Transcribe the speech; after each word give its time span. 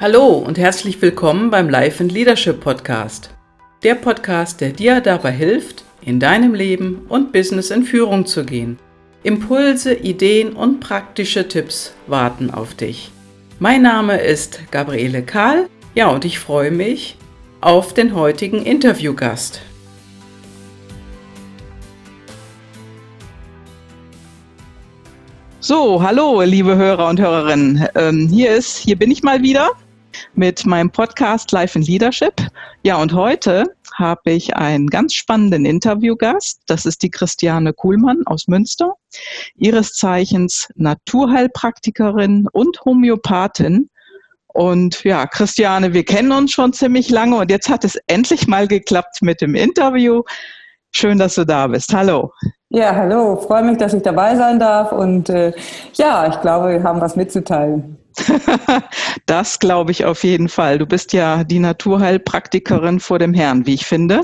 Hallo 0.00 0.28
und 0.28 0.56
herzlich 0.56 1.02
willkommen 1.02 1.50
beim 1.50 1.68
Life 1.68 2.02
and 2.02 2.10
Leadership 2.10 2.60
Podcast. 2.60 3.34
Der 3.82 3.94
Podcast, 3.94 4.62
der 4.62 4.70
dir 4.70 5.02
dabei 5.02 5.30
hilft, 5.30 5.84
in 6.00 6.18
deinem 6.18 6.54
Leben 6.54 7.04
und 7.10 7.32
Business 7.32 7.70
in 7.70 7.82
Führung 7.82 8.24
zu 8.24 8.46
gehen. 8.46 8.78
Impulse, 9.24 9.92
Ideen 9.92 10.54
und 10.54 10.80
praktische 10.80 11.46
Tipps 11.46 11.92
warten 12.06 12.50
auf 12.50 12.72
dich. 12.72 13.12
Mein 13.58 13.82
Name 13.82 14.18
ist 14.18 14.60
Gabriele 14.70 15.22
Kahl. 15.22 15.68
Ja, 15.94 16.08
und 16.08 16.24
ich 16.24 16.38
freue 16.38 16.70
mich 16.70 17.18
auf 17.60 17.92
den 17.92 18.14
heutigen 18.14 18.62
Interviewgast. 18.62 19.60
So, 25.60 26.02
hallo, 26.02 26.40
liebe 26.40 26.74
Hörer 26.74 27.06
und 27.10 27.20
Hörerinnen. 27.20 27.86
Ähm, 27.94 28.28
hier 28.32 28.56
ist, 28.56 28.78
hier 28.78 28.96
bin 28.96 29.10
ich 29.10 29.22
mal 29.22 29.42
wieder 29.42 29.68
mit 30.34 30.66
meinem 30.66 30.90
Podcast 30.90 31.52
Life 31.52 31.78
in 31.78 31.84
Leadership. 31.84 32.34
Ja, 32.82 32.96
und 32.96 33.12
heute 33.12 33.64
habe 33.94 34.32
ich 34.32 34.56
einen 34.56 34.88
ganz 34.88 35.14
spannenden 35.14 35.64
Interviewgast. 35.64 36.62
Das 36.66 36.86
ist 36.86 37.02
die 37.02 37.10
Christiane 37.10 37.72
Kuhlmann 37.72 38.22
aus 38.26 38.48
Münster, 38.48 38.94
ihres 39.56 39.92
Zeichens 39.94 40.68
Naturheilpraktikerin 40.76 42.46
und 42.52 42.80
Homöopathin. 42.84 43.90
Und 44.48 45.04
ja, 45.04 45.26
Christiane, 45.26 45.92
wir 45.92 46.04
kennen 46.04 46.32
uns 46.32 46.52
schon 46.52 46.72
ziemlich 46.72 47.08
lange 47.08 47.36
und 47.36 47.50
jetzt 47.50 47.68
hat 47.68 47.84
es 47.84 47.96
endlich 48.06 48.48
mal 48.48 48.66
geklappt 48.66 49.22
mit 49.22 49.40
dem 49.40 49.54
Interview. 49.54 50.22
Schön, 50.92 51.18
dass 51.18 51.36
du 51.36 51.44
da 51.44 51.68
bist. 51.68 51.94
Hallo. 51.94 52.32
Ja, 52.68 52.94
hallo. 52.94 53.36
Freue 53.36 53.62
mich, 53.62 53.78
dass 53.78 53.94
ich 53.94 54.02
dabei 54.02 54.36
sein 54.36 54.58
darf. 54.58 54.92
Und 54.92 55.28
äh, 55.28 55.52
ja, 55.94 56.28
ich 56.28 56.40
glaube, 56.40 56.70
wir 56.70 56.82
haben 56.82 57.00
was 57.00 57.16
mitzuteilen. 57.16 57.99
das 59.26 59.58
glaube 59.58 59.92
ich 59.92 60.04
auf 60.04 60.24
jeden 60.24 60.48
Fall. 60.48 60.78
Du 60.78 60.86
bist 60.86 61.12
ja 61.12 61.44
die 61.44 61.58
Naturheilpraktikerin 61.58 63.00
vor 63.00 63.18
dem 63.18 63.34
Herrn, 63.34 63.66
wie 63.66 63.74
ich 63.74 63.86
finde. 63.86 64.22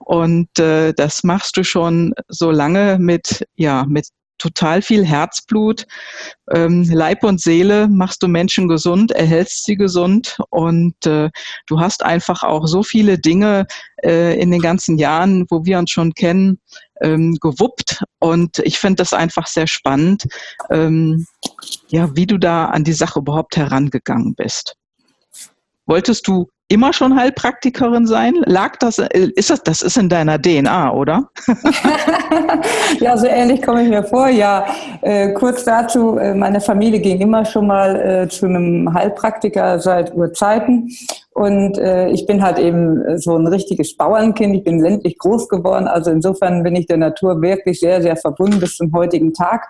Und 0.00 0.58
äh, 0.58 0.92
das 0.92 1.22
machst 1.24 1.56
du 1.56 1.64
schon 1.64 2.12
so 2.28 2.50
lange 2.50 2.98
mit, 2.98 3.46
ja, 3.56 3.84
mit 3.86 4.06
total 4.40 4.82
viel 4.82 5.04
Herzblut, 5.04 5.86
ähm, 6.50 6.82
Leib 6.90 7.22
und 7.22 7.40
Seele 7.40 7.86
machst 7.88 8.22
du 8.22 8.28
Menschen 8.28 8.66
gesund, 8.68 9.12
erhältst 9.12 9.64
sie 9.64 9.76
gesund 9.76 10.38
und 10.48 10.94
äh, 11.06 11.30
du 11.66 11.78
hast 11.78 12.02
einfach 12.02 12.42
auch 12.42 12.66
so 12.66 12.82
viele 12.82 13.18
Dinge 13.18 13.66
äh, 14.02 14.40
in 14.40 14.50
den 14.50 14.60
ganzen 14.60 14.98
Jahren, 14.98 15.46
wo 15.50 15.64
wir 15.64 15.78
uns 15.78 15.90
schon 15.90 16.14
kennen, 16.14 16.58
ähm, 17.02 17.36
gewuppt 17.40 18.02
und 18.18 18.58
ich 18.60 18.78
finde 18.78 18.96
das 18.96 19.12
einfach 19.12 19.46
sehr 19.46 19.66
spannend, 19.66 20.26
ähm, 20.70 21.26
ja, 21.90 22.14
wie 22.14 22.26
du 22.26 22.38
da 22.38 22.66
an 22.66 22.84
die 22.84 22.92
Sache 22.92 23.18
überhaupt 23.18 23.56
herangegangen 23.56 24.34
bist. 24.34 24.76
Wolltest 25.86 26.28
du 26.28 26.48
immer 26.68 26.92
schon 26.92 27.16
Heilpraktikerin 27.16 28.06
sein? 28.06 28.34
Lag 28.46 28.76
das, 28.76 28.98
äh, 28.98 29.28
ist 29.34 29.50
das, 29.50 29.62
das 29.64 29.82
ist 29.82 29.98
in 29.98 30.08
deiner 30.08 30.40
DNA, 30.40 30.94
oder? 30.94 31.28
ja, 33.00 33.16
so 33.16 33.26
ähnlich 33.26 33.60
komme 33.60 33.82
ich 33.82 33.88
mir 33.88 34.04
vor. 34.04 34.28
Ja, 34.28 34.66
äh, 35.02 35.32
kurz 35.32 35.64
dazu, 35.64 36.16
äh, 36.16 36.32
meine 36.32 36.60
Familie 36.60 37.00
ging 37.00 37.20
immer 37.20 37.44
schon 37.44 37.66
mal 37.66 37.96
äh, 37.96 38.28
zu 38.28 38.46
einem 38.46 38.94
Heilpraktiker 38.94 39.80
seit 39.80 40.14
Urzeiten. 40.14 40.88
Und 41.32 41.76
äh, 41.78 42.08
ich 42.10 42.24
bin 42.26 42.40
halt 42.40 42.60
eben 42.60 43.18
so 43.18 43.36
ein 43.36 43.48
richtiges 43.48 43.96
Bauernkind. 43.96 44.54
Ich 44.54 44.64
bin 44.64 44.80
ländlich 44.80 45.18
groß 45.18 45.48
geworden. 45.48 45.88
Also 45.88 46.12
insofern 46.12 46.62
bin 46.62 46.76
ich 46.76 46.86
der 46.86 46.98
Natur 46.98 47.42
wirklich 47.42 47.80
sehr, 47.80 48.00
sehr 48.00 48.16
verbunden 48.16 48.60
bis 48.60 48.76
zum 48.76 48.92
heutigen 48.92 49.34
Tag. 49.34 49.68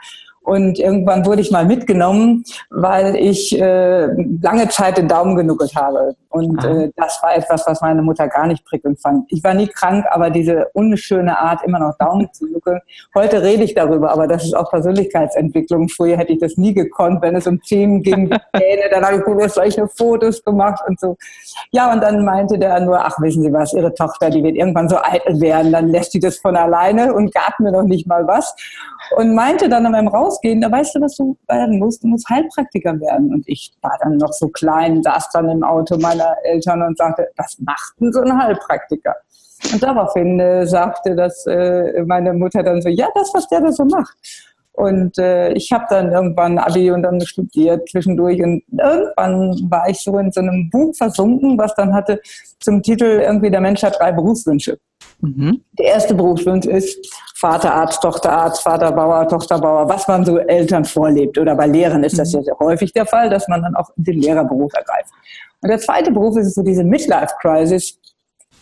Und 0.50 0.80
irgendwann 0.80 1.24
wurde 1.26 1.42
ich 1.42 1.52
mal 1.52 1.64
mitgenommen, 1.64 2.42
weil 2.70 3.14
ich 3.14 3.56
äh, 3.56 4.06
lange 4.42 4.68
Zeit 4.68 4.98
den 4.98 5.06
Daumen 5.06 5.36
genuckelt 5.36 5.76
habe. 5.76 6.16
Und 6.28 6.64
äh, 6.64 6.90
das 6.96 7.22
war 7.22 7.36
etwas, 7.36 7.64
was 7.68 7.80
meine 7.80 8.02
Mutter 8.02 8.26
gar 8.26 8.48
nicht 8.48 8.64
prickelnd 8.64 9.00
fand. 9.00 9.30
Ich 9.30 9.44
war 9.44 9.54
nie 9.54 9.68
krank, 9.68 10.06
aber 10.10 10.28
diese 10.30 10.66
unschöne 10.72 11.38
Art, 11.38 11.62
immer 11.64 11.78
noch 11.78 11.96
Daumen 11.98 12.28
zu 12.32 12.46
nuckeln. 12.50 12.80
Heute 13.14 13.42
rede 13.42 13.62
ich 13.62 13.74
darüber, 13.74 14.10
aber 14.10 14.26
das 14.26 14.42
ist 14.42 14.56
auch 14.56 14.70
Persönlichkeitsentwicklung. 14.70 15.88
Früher 15.88 16.16
hätte 16.16 16.32
ich 16.32 16.40
das 16.40 16.56
nie 16.56 16.74
gekonnt, 16.74 17.22
wenn 17.22 17.36
es 17.36 17.46
um 17.46 17.60
Themen 17.62 18.02
ging, 18.02 18.28
Pläne, 18.52 18.88
dann 18.90 19.04
habe 19.04 19.18
ich 19.18 19.26
nur 19.26 19.48
solche 19.48 19.86
Fotos 19.86 20.42
gemacht 20.42 20.82
und 20.88 20.98
so. 20.98 21.16
Ja, 21.70 21.92
und 21.92 22.02
dann 22.02 22.24
meinte 22.24 22.58
der 22.58 22.80
nur, 22.80 22.98
ach, 22.98 23.20
wissen 23.20 23.44
Sie 23.44 23.52
was, 23.52 23.72
Ihre 23.72 23.94
Tochter, 23.94 24.30
die 24.30 24.42
wird 24.42 24.56
irgendwann 24.56 24.88
so 24.88 24.96
eitel 25.00 25.40
werden, 25.40 25.70
dann 25.70 25.86
lässt 25.86 26.10
sie 26.10 26.20
das 26.20 26.38
von 26.38 26.56
alleine 26.56 27.14
und 27.14 27.32
gab 27.32 27.60
mir 27.60 27.70
noch 27.70 27.84
nicht 27.84 28.08
mal 28.08 28.26
was. 28.26 28.56
Und 29.16 29.34
meinte 29.34 29.68
dann 29.68 29.86
an 29.86 29.92
meinem 29.92 30.08
Rausgehen, 30.08 30.60
da 30.60 30.70
weißt 30.70 30.94
du, 30.94 31.00
was 31.00 31.16
du 31.16 31.36
werden 31.48 31.78
musst, 31.78 32.02
du 32.02 32.08
musst 32.08 32.28
Heilpraktiker 32.28 32.98
werden. 33.00 33.32
Und 33.32 33.48
ich 33.48 33.72
war 33.82 33.96
dann 34.02 34.18
noch 34.18 34.32
so 34.32 34.48
klein, 34.48 35.02
saß 35.02 35.30
dann 35.32 35.48
im 35.48 35.62
Auto 35.64 35.96
meiner 35.98 36.36
Eltern 36.44 36.82
und 36.82 36.96
sagte, 36.96 37.28
was 37.36 37.58
macht 37.60 37.94
denn 38.00 38.12
so 38.12 38.20
ein 38.20 38.36
Heilpraktiker? 38.36 39.14
Und 39.72 39.82
daraufhin 39.82 40.40
äh, 40.40 40.66
sagte 40.66 41.14
das 41.14 41.46
äh, 41.46 42.02
meine 42.04 42.32
Mutter 42.32 42.62
dann 42.62 42.80
so, 42.80 42.88
ja, 42.88 43.08
das, 43.14 43.30
was 43.34 43.46
der 43.48 43.60
da 43.60 43.72
so 43.72 43.84
macht. 43.84 44.16
Und 44.72 45.18
äh, 45.18 45.52
ich 45.52 45.72
habe 45.72 45.84
dann 45.90 46.12
irgendwann 46.12 46.58
Abi 46.58 46.90
und 46.90 47.02
dann 47.02 47.20
studiert 47.20 47.88
zwischendurch 47.88 48.40
und 48.42 48.62
irgendwann 48.70 49.70
war 49.70 49.88
ich 49.88 50.00
so 50.00 50.16
in 50.18 50.32
so 50.32 50.40
einem 50.40 50.70
Buch 50.70 50.94
versunken, 50.94 51.58
was 51.58 51.74
dann 51.74 51.92
hatte 51.92 52.20
zum 52.60 52.82
Titel 52.82 53.04
irgendwie 53.04 53.50
der 53.50 53.60
Mensch 53.60 53.82
hat 53.82 53.98
drei 53.98 54.12
Berufswünsche. 54.12 54.78
Mhm. 55.20 55.62
Der 55.78 55.86
erste 55.86 56.14
Berufswunsch 56.14 56.66
ist 56.66 56.98
Vaterarzt, 57.34 58.00
Tochterarzt, 58.02 58.62
Vaterbauer, 58.62 59.28
Tochterbauer, 59.28 59.88
was 59.88 60.06
man 60.08 60.24
so 60.24 60.38
Eltern 60.38 60.84
vorlebt. 60.84 61.38
Oder 61.38 61.54
bei 61.54 61.66
Lehrern 61.66 62.04
ist 62.04 62.18
das 62.18 62.32
mhm. 62.32 62.38
ja 62.38 62.44
sehr 62.44 62.58
häufig 62.58 62.92
der 62.92 63.06
Fall, 63.06 63.28
dass 63.28 63.48
man 63.48 63.62
dann 63.62 63.74
auch 63.74 63.90
den 63.96 64.20
Lehrerberuf 64.20 64.72
ergreift. 64.74 65.10
Und 65.62 65.68
der 65.68 65.78
zweite 65.78 66.10
Beruf 66.10 66.36
ist 66.38 66.54
so 66.54 66.62
diese 66.62 66.84
Midlife-Crisis, 66.84 67.98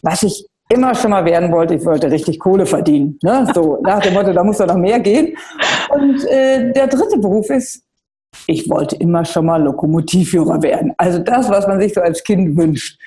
was 0.02 0.22
ich 0.22 0.46
immer 0.69 0.95
schon 0.95 1.11
mal 1.11 1.25
werden 1.25 1.51
wollte. 1.51 1.75
Ich 1.75 1.84
wollte 1.84 2.11
richtig 2.11 2.39
Kohle 2.39 2.67
verdienen. 2.67 3.19
Ne? 3.23 3.51
So 3.55 3.79
nach 3.83 4.01
dem 4.01 4.15
Motto, 4.15 4.33
da 4.33 4.45
muss 4.45 4.59
doch 4.59 4.67
noch 4.67 4.77
mehr 4.77 5.01
gehen. 5.01 5.37
Und 5.91 6.25
äh, 6.27 6.73
der 6.73 6.87
dritte 6.87 7.19
Beruf 7.19 7.49
ist, 7.51 7.83
ich 8.47 8.69
wollte 8.69 8.97
immer 8.97 9.25
schon 9.25 9.47
mal 9.47 9.62
Lokomotivführer 9.62 10.62
werden. 10.62 10.93
Also 10.99 11.19
das, 11.19 11.49
was 11.49 11.67
man 11.67 11.81
sich 11.81 11.95
so 11.95 12.01
als 12.01 12.23
Kind 12.23 12.56
wünscht. 12.56 12.99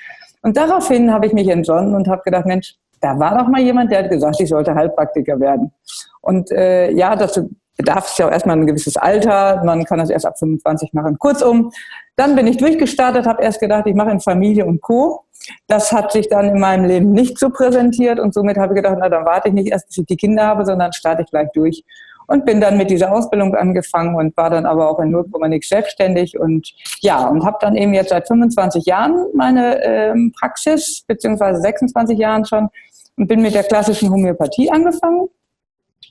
Und 0.42 0.56
daraufhin 0.56 1.12
habe 1.12 1.26
ich 1.26 1.32
mich 1.32 1.48
entsonnen 1.48 1.94
und 1.94 2.08
habe 2.08 2.22
gedacht, 2.24 2.46
Mensch, 2.46 2.74
da 3.00 3.18
war 3.18 3.38
doch 3.38 3.48
mal 3.48 3.60
jemand, 3.60 3.90
der 3.90 4.04
hat 4.04 4.10
gesagt, 4.10 4.40
ich 4.40 4.48
sollte 4.48 4.74
Heilpraktiker 4.74 5.38
werden. 5.38 5.72
Und 6.20 6.50
äh, 6.52 6.90
ja, 6.92 7.16
das 7.16 7.40
bedarf 7.76 8.10
es 8.10 8.18
ja 8.18 8.26
auch 8.26 8.32
erstmal 8.32 8.56
ein 8.56 8.66
gewisses 8.66 8.96
Alter. 8.96 9.62
Man 9.64 9.84
kann 9.84 9.98
das 9.98 10.10
erst 10.10 10.26
ab 10.26 10.38
25 10.38 10.92
machen. 10.92 11.18
Kurzum, 11.18 11.72
dann 12.16 12.36
bin 12.36 12.46
ich 12.46 12.58
durchgestartet, 12.58 13.26
habe 13.26 13.42
erst 13.42 13.60
gedacht, 13.60 13.86
ich 13.86 13.94
mache 13.94 14.10
in 14.10 14.20
Familie 14.20 14.66
und 14.66 14.80
Co. 14.82 15.24
Das 15.66 15.90
hat 15.90 16.12
sich 16.12 16.28
dann 16.28 16.48
in 16.48 16.60
meinem 16.60 16.84
Leben 16.84 17.12
nicht 17.12 17.38
so 17.38 17.50
präsentiert 17.50 18.20
und 18.20 18.32
somit 18.32 18.56
habe 18.58 18.74
ich 18.74 18.76
gedacht, 18.76 18.98
na 19.00 19.08
dann 19.08 19.24
warte 19.24 19.48
ich 19.48 19.54
nicht 19.54 19.68
erst, 19.72 19.88
bis 19.88 19.98
ich 19.98 20.06
die 20.06 20.16
Kinder 20.16 20.46
habe, 20.46 20.64
sondern 20.64 20.92
starte 20.92 21.22
ich 21.22 21.30
gleich 21.30 21.48
durch 21.52 21.82
und 22.26 22.44
bin 22.44 22.60
dann 22.60 22.78
mit 22.78 22.90
dieser 22.90 23.12
Ausbildung 23.12 23.54
angefangen 23.54 24.14
und 24.14 24.36
war 24.36 24.50
dann 24.50 24.66
aber 24.66 24.90
auch 24.90 24.98
in 25.00 25.10
0, 25.10 25.26
nix 25.48 25.68
selbstständig 25.68 26.38
und 26.38 26.72
ja, 27.00 27.26
und 27.26 27.44
habe 27.44 27.58
dann 27.60 27.76
eben 27.76 27.94
jetzt 27.94 28.10
seit 28.10 28.26
25 28.26 28.84
Jahren 28.86 29.26
meine 29.34 29.82
ähm, 29.84 30.32
Praxis, 30.38 31.04
beziehungsweise 31.06 31.60
26 31.60 32.18
Jahren 32.18 32.44
schon 32.44 32.68
und 33.16 33.26
bin 33.26 33.42
mit 33.42 33.54
der 33.54 33.64
klassischen 33.64 34.10
Homöopathie 34.10 34.70
angefangen. 34.70 35.28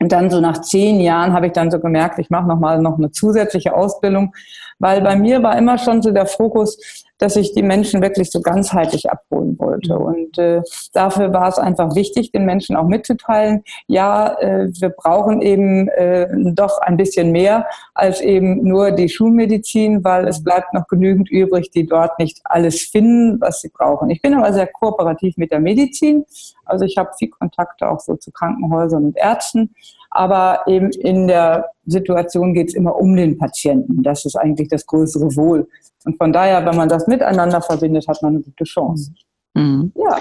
Und 0.02 0.12
dann 0.12 0.32
so 0.32 0.42
nach 0.42 0.62
zehn 0.62 1.00
Jahren 1.00 1.32
habe 1.32 1.46
ich 1.46 1.54
dann 1.54 1.70
so 1.70 1.80
gemerkt, 1.80 2.18
ich 2.18 2.32
mache 2.32 2.48
nochmal 2.48 2.82
noch 2.82 2.98
eine 2.98 3.12
zusätzliche 3.12 3.76
Ausbildung, 3.76 4.34
weil 4.80 5.00
bei 5.02 5.16
mir 5.16 5.44
war 5.44 5.56
immer 5.56 5.78
schon 5.78 6.02
so 6.02 6.10
der 6.10 6.26
Fokus, 6.26 7.06
dass 7.22 7.36
ich 7.36 7.54
die 7.54 7.62
Menschen 7.62 8.02
wirklich 8.02 8.32
so 8.32 8.42
ganzheitlich 8.42 9.12
abholen 9.12 9.58
wollte. 9.60 9.98
Und 9.98 10.40
äh, 10.40 10.62
dafür 10.92 11.32
war 11.32 11.48
es 11.48 11.60
einfach 11.60 11.96
wichtig, 11.96 12.32
den 12.32 12.46
Menschen 12.46 12.76
auch 12.76 12.88
mitzuteilen, 12.88 13.64
ja, 13.86 14.34
äh, 14.40 14.70
wir 14.80 14.90
brauchen 14.90 15.42
eben 15.42 15.88
äh, 15.90 16.28
doch 16.54 16.80
ein 16.80 16.98
bisschen 16.98 17.32
mehr 17.32 17.68
als 17.94 18.22
eben 18.22 18.64
nur 18.68 18.92
die 18.92 19.08
Schulmedizin, 19.08 20.04
weil 20.04 20.28
es 20.28 20.44
bleibt 20.44 20.74
noch 20.74 20.88
genügend 20.88 21.30
übrig, 21.30 21.70
die 21.70 21.86
dort 21.86 22.18
nicht 22.18 22.42
alles 22.44 22.82
finden, 22.82 23.40
was 23.40 23.62
sie 23.62 23.70
brauchen. 23.70 24.10
Ich 24.10 24.22
bin 24.22 24.34
aber 24.34 24.52
sehr 24.52 24.68
kooperativ 24.68 25.38
mit 25.38 25.52
der 25.52 25.60
Medizin. 25.60 26.26
Also 26.66 26.86
ich 26.86 26.98
habe 26.98 27.12
viel 27.20 27.30
Kontakte 27.30 27.88
auch 27.88 28.00
so 28.00 28.16
zu 28.16 28.32
Krankenhäusern 28.32 29.06
und 29.06 29.18
Ärzten. 29.18 29.76
Aber 30.12 30.60
eben 30.68 30.92
in 30.92 31.28
der 31.28 31.72
Situation 31.86 32.54
geht 32.54 32.70
es 32.70 32.76
immer 32.76 32.96
um 32.98 33.16
den 33.16 33.38
Patienten. 33.38 34.04
Das 34.04 34.26
ist 34.26 34.36
eigentlich 34.36 34.68
das 34.68 34.86
größere 34.86 35.36
Wohl. 35.36 35.68
Und 36.06 36.18
von 36.18 36.34
daher, 36.34 36.66
wenn 36.66 36.76
man 36.76 36.90
das 36.90 37.08
miteinander 37.08 37.62
verbindet, 37.62 38.08
hat 38.08 38.22
man 38.22 38.36
eine 38.36 38.44
gute 38.44 38.64
Chance. 38.66 39.12
Mhm. 39.54 39.92
Ja. 39.96 40.18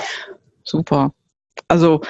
Super. 0.64 1.12
Also 1.68 2.00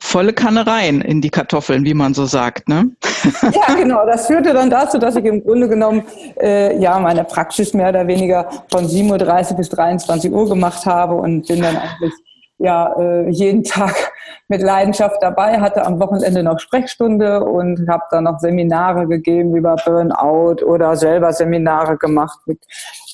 volle 0.00 0.32
Kanne 0.32 0.66
rein 0.66 1.02
in 1.02 1.20
die 1.20 1.30
Kartoffeln, 1.30 1.84
wie 1.84 1.94
man 1.94 2.14
so 2.14 2.24
sagt, 2.24 2.68
ne? 2.68 2.90
Ja, 3.42 3.74
genau. 3.74 4.06
Das 4.06 4.26
führte 4.26 4.54
dann 4.54 4.70
dazu, 4.70 4.98
dass 4.98 5.14
ich 5.16 5.24
im 5.24 5.44
Grunde 5.44 5.68
genommen 5.68 6.04
äh, 6.40 6.80
ja 6.80 6.98
meine 6.98 7.24
Praxis 7.24 7.74
mehr 7.74 7.90
oder 7.90 8.06
weniger 8.06 8.48
von 8.70 8.86
7.30 8.86 9.50
Uhr 9.50 9.56
bis 9.58 9.68
23 9.68 10.32
Uhr 10.32 10.48
gemacht 10.48 10.86
habe 10.86 11.14
und 11.14 11.46
bin 11.46 11.60
dann 11.60 11.76
eigentlich 11.76 12.14
ja 12.60 12.94
äh, 12.98 13.28
jeden 13.30 13.64
Tag 13.64 14.12
mit 14.48 14.62
Leidenschaft 14.62 15.16
dabei, 15.20 15.60
hatte 15.60 15.84
am 15.84 15.98
Wochenende 16.00 16.42
noch 16.42 16.58
Sprechstunde 16.60 17.40
und 17.42 17.88
habe 17.88 18.02
dann 18.10 18.24
noch 18.24 18.38
Seminare 18.38 19.06
gegeben 19.06 19.56
über 19.56 19.76
Burnout 19.84 20.64
oder 20.64 20.96
selber 20.96 21.32
Seminare 21.32 21.96
gemacht 21.96 22.38
mit 22.46 22.58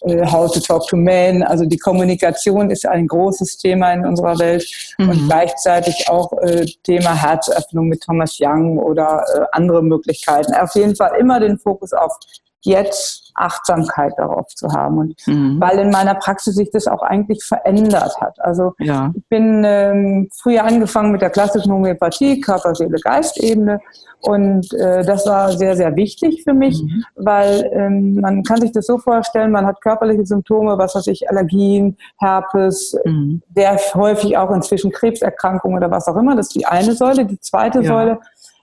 äh, 0.02 0.26
How 0.26 0.50
to 0.50 0.60
Talk 0.60 0.87
to 0.88 0.96
Men. 0.96 1.43
Also 1.43 1.64
die 1.64 1.78
Kommunikation 1.78 2.70
ist 2.70 2.87
ein 2.87 3.06
großes 3.06 3.58
Thema 3.58 3.93
in 3.93 4.04
unserer 4.04 4.38
Welt 4.38 4.66
mhm. 4.98 5.10
und 5.10 5.28
gleichzeitig 5.28 6.08
auch 6.08 6.32
äh, 6.42 6.66
Thema 6.82 7.14
Herzöffnung 7.14 7.88
mit 7.88 8.02
Thomas 8.02 8.38
Young 8.40 8.78
oder 8.78 9.25
äh, 9.34 9.40
andere 9.52 9.82
Möglichkeiten. 9.82 10.54
Auf 10.54 10.75
jeden 10.75 10.96
Fall 10.96 11.12
immer 11.19 11.38
den 11.40 11.58
Fokus 11.58 11.92
auf 11.92 12.19
jetzt 12.66 13.32
Achtsamkeit 13.36 14.14
darauf 14.16 14.48
zu 14.48 14.68
haben. 14.68 14.98
Und 14.98 15.26
mhm. 15.26 15.60
weil 15.60 15.78
in 15.78 15.90
meiner 15.90 16.14
Praxis 16.14 16.56
sich 16.56 16.70
das 16.70 16.86
auch 16.86 17.02
eigentlich 17.02 17.44
verändert 17.44 18.20
hat. 18.20 18.40
Also 18.40 18.74
ja. 18.78 19.12
ich 19.14 19.24
bin 19.28 19.62
ähm, 19.64 20.28
früher 20.34 20.64
angefangen 20.64 21.12
mit 21.12 21.20
der 21.20 21.30
klassischen 21.30 21.72
Homöopathie, 21.72 22.40
Körper, 22.40 22.74
Seele, 22.74 22.98
Geistebene. 22.98 23.80
Und 24.20 24.72
äh, 24.72 25.04
das 25.04 25.26
war 25.26 25.52
sehr, 25.52 25.76
sehr 25.76 25.94
wichtig 25.94 26.42
für 26.42 26.54
mich, 26.54 26.82
mhm. 26.82 27.04
weil 27.16 27.70
ähm, 27.72 28.14
man 28.14 28.42
kann 28.42 28.60
sich 28.60 28.72
das 28.72 28.86
so 28.86 28.98
vorstellen, 28.98 29.52
man 29.52 29.66
hat 29.66 29.80
körperliche 29.80 30.26
Symptome, 30.26 30.78
was 30.78 30.94
weiß 30.94 31.06
ich, 31.08 31.28
Allergien, 31.30 31.96
Herpes, 32.18 32.96
mhm. 33.04 33.42
sehr 33.54 33.78
häufig 33.94 34.36
auch 34.36 34.50
inzwischen 34.50 34.90
Krebserkrankungen 34.90 35.76
oder 35.76 35.90
was 35.90 36.08
auch 36.08 36.16
immer. 36.16 36.34
Das 36.34 36.46
ist 36.48 36.56
die 36.56 36.66
eine 36.66 36.94
Säule. 36.94 37.26
Die 37.26 37.38
zweite 37.40 37.82
ja. 37.82 37.88
Säule 37.88 38.18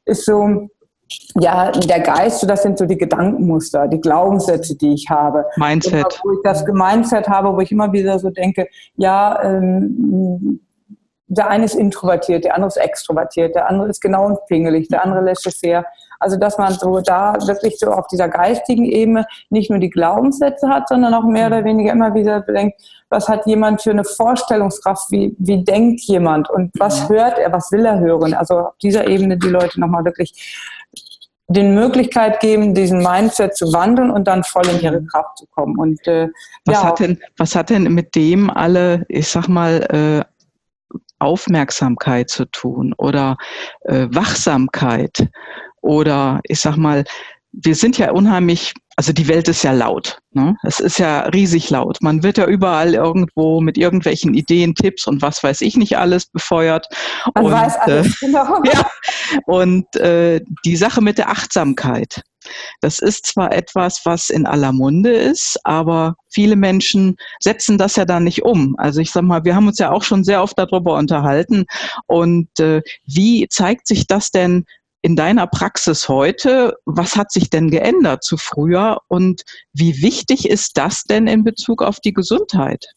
ist 0.05 0.25
so 0.25 0.69
ja, 1.39 1.71
der 1.71 1.99
Geist, 1.99 2.47
das 2.49 2.63
sind 2.63 2.77
so 2.77 2.85
die 2.85 2.97
Gedankenmuster, 2.97 3.87
die 3.87 3.99
Glaubenssätze, 3.99 4.75
die 4.75 4.93
ich 4.93 5.09
habe. 5.09 5.45
Mindset. 5.57 5.93
Immer, 5.93 6.09
wo 6.23 6.31
ich 6.33 6.39
das 6.43 6.65
Mindset 6.65 7.27
habe, 7.27 7.55
wo 7.55 7.59
ich 7.59 7.71
immer 7.71 7.91
wieder 7.91 8.19
so 8.19 8.29
denke, 8.29 8.67
ja, 8.95 9.41
ähm, 9.43 10.59
der 11.27 11.49
eine 11.49 11.65
ist 11.65 11.75
introvertiert, 11.75 12.43
der 12.43 12.55
andere 12.55 12.67
ist 12.67 12.77
extrovertiert, 12.77 13.55
der 13.55 13.69
andere 13.69 13.89
ist 13.89 14.01
genau 14.01 14.25
und 14.25 14.45
pingelig, 14.47 14.87
der 14.89 15.03
andere 15.03 15.21
lässt 15.21 15.47
es 15.47 15.57
fair. 15.57 15.85
Also, 16.19 16.37
dass 16.37 16.57
man 16.57 16.73
so 16.73 17.01
da 17.01 17.35
wirklich 17.47 17.77
so 17.79 17.91
auf 17.91 18.07
dieser 18.07 18.29
geistigen 18.29 18.85
Ebene 18.85 19.25
nicht 19.49 19.69
nur 19.69 19.79
die 19.79 19.89
Glaubenssätze 19.89 20.69
hat, 20.69 20.87
sondern 20.87 21.13
auch 21.13 21.25
mehr 21.25 21.47
oder 21.47 21.65
weniger 21.65 21.91
immer 21.91 22.13
wieder 22.13 22.41
bedenkt, 22.41 22.81
was 23.09 23.27
hat 23.27 23.45
jemand 23.45 23.81
für 23.81 23.91
eine 23.91 24.03
Vorstellungskraft, 24.03 25.11
wie, 25.11 25.35
wie 25.37 25.63
denkt 25.63 26.01
jemand 26.01 26.49
und 26.49 26.71
was 26.79 27.09
hört 27.09 27.37
er, 27.39 27.51
was 27.51 27.71
will 27.71 27.85
er 27.85 27.99
hören. 27.99 28.33
Also 28.33 28.59
auf 28.59 28.77
dieser 28.81 29.07
Ebene 29.07 29.37
die 29.37 29.49
Leute 29.49 29.79
nochmal 29.79 30.05
wirklich 30.05 30.73
den 31.47 31.73
Möglichkeit 31.73 32.39
geben, 32.39 32.73
diesen 32.73 32.99
Mindset 32.99 33.55
zu 33.55 33.71
wandeln 33.73 34.11
und 34.11 34.27
dann 34.27 34.43
voll 34.43 34.67
in 34.67 34.79
ihre 34.79 35.03
Kraft 35.05 35.37
zu 35.37 35.45
kommen. 35.47 35.77
Und 35.77 36.05
äh, 36.07 36.29
was 36.65 36.81
ja, 36.81 36.83
hat 36.83 36.99
denn, 36.99 37.19
was 37.37 37.55
hat 37.55 37.69
denn 37.69 37.83
mit 37.93 38.15
dem 38.15 38.49
alle, 38.49 39.05
ich 39.09 39.27
sag 39.27 39.47
mal, 39.47 39.81
äh, 39.91 40.23
Aufmerksamkeit 41.19 42.29
zu 42.29 42.45
tun 42.45 42.93
oder 42.97 43.37
äh, 43.81 44.07
Wachsamkeit 44.11 45.29
oder 45.81 46.39
ich 46.43 46.59
sag 46.59 46.77
mal, 46.77 47.03
wir 47.53 47.75
sind 47.75 47.97
ja 47.97 48.11
unheimlich 48.11 48.73
also 48.95 49.11
die 49.11 49.27
Welt 49.27 49.47
ist 49.47 49.63
ja 49.63 49.71
laut. 49.71 50.19
Ne? 50.31 50.55
Es 50.63 50.79
ist 50.79 50.99
ja 50.99 51.21
riesig 51.21 51.69
laut. 51.69 51.97
Man 52.01 52.21
wird 52.21 52.37
ja 52.37 52.45
überall 52.45 52.93
irgendwo 52.93 53.59
mit 53.59 53.77
irgendwelchen 53.77 54.33
Ideen, 54.33 54.75
Tipps 54.75 55.07
und 55.07 55.21
was 55.21 55.41
weiß 55.43 55.61
ich 55.61 55.77
nicht 55.77 55.97
alles 55.97 56.27
befeuert. 56.27 56.85
Man 57.33 57.45
und, 57.45 57.51
weiß 57.51 57.75
alles, 57.77 58.07
äh, 58.21 58.25
genau. 58.25 58.61
ja, 58.65 58.85
und 59.45 59.95
äh, 59.95 60.41
die 60.65 60.75
Sache 60.75 61.01
mit 61.01 61.17
der 61.17 61.29
Achtsamkeit. 61.29 62.21
Das 62.81 62.99
ist 62.99 63.25
zwar 63.25 63.53
etwas, 63.53 64.01
was 64.03 64.29
in 64.29 64.45
aller 64.45 64.73
Munde 64.73 65.11
ist, 65.11 65.57
aber 65.63 66.15
viele 66.29 66.57
Menschen 66.57 67.15
setzen 67.39 67.77
das 67.77 67.95
ja 67.95 68.03
dann 68.03 68.25
nicht 68.25 68.43
um. 68.43 68.75
Also 68.77 68.99
ich 68.99 69.11
sag 69.11 69.23
mal, 69.23 69.45
wir 69.45 69.55
haben 69.55 69.67
uns 69.67 69.79
ja 69.79 69.91
auch 69.91 70.03
schon 70.03 70.25
sehr 70.25 70.43
oft 70.43 70.59
darüber 70.59 70.97
unterhalten. 70.97 71.65
Und 72.05 72.59
äh, 72.59 72.81
wie 73.05 73.47
zeigt 73.47 73.87
sich 73.87 74.07
das 74.07 74.29
denn 74.29 74.65
in 75.03 75.17
deiner 75.17 75.47
Praxis 75.47 76.07
heute, 76.07 76.77
was 76.85 77.17
hat 77.17 77.31
sich 77.31 77.49
denn 77.49 77.69
geändert 77.69 78.23
zu 78.23 78.37
früher 78.37 78.99
und 79.09 79.43
wie 79.73 80.01
wichtig 80.01 80.49
ist 80.49 80.77
das 80.77 81.03
denn 81.03 81.27
in 81.27 81.43
Bezug 81.43 81.83
auf 81.83 81.99
die 81.99 82.13
Gesundheit? 82.13 82.87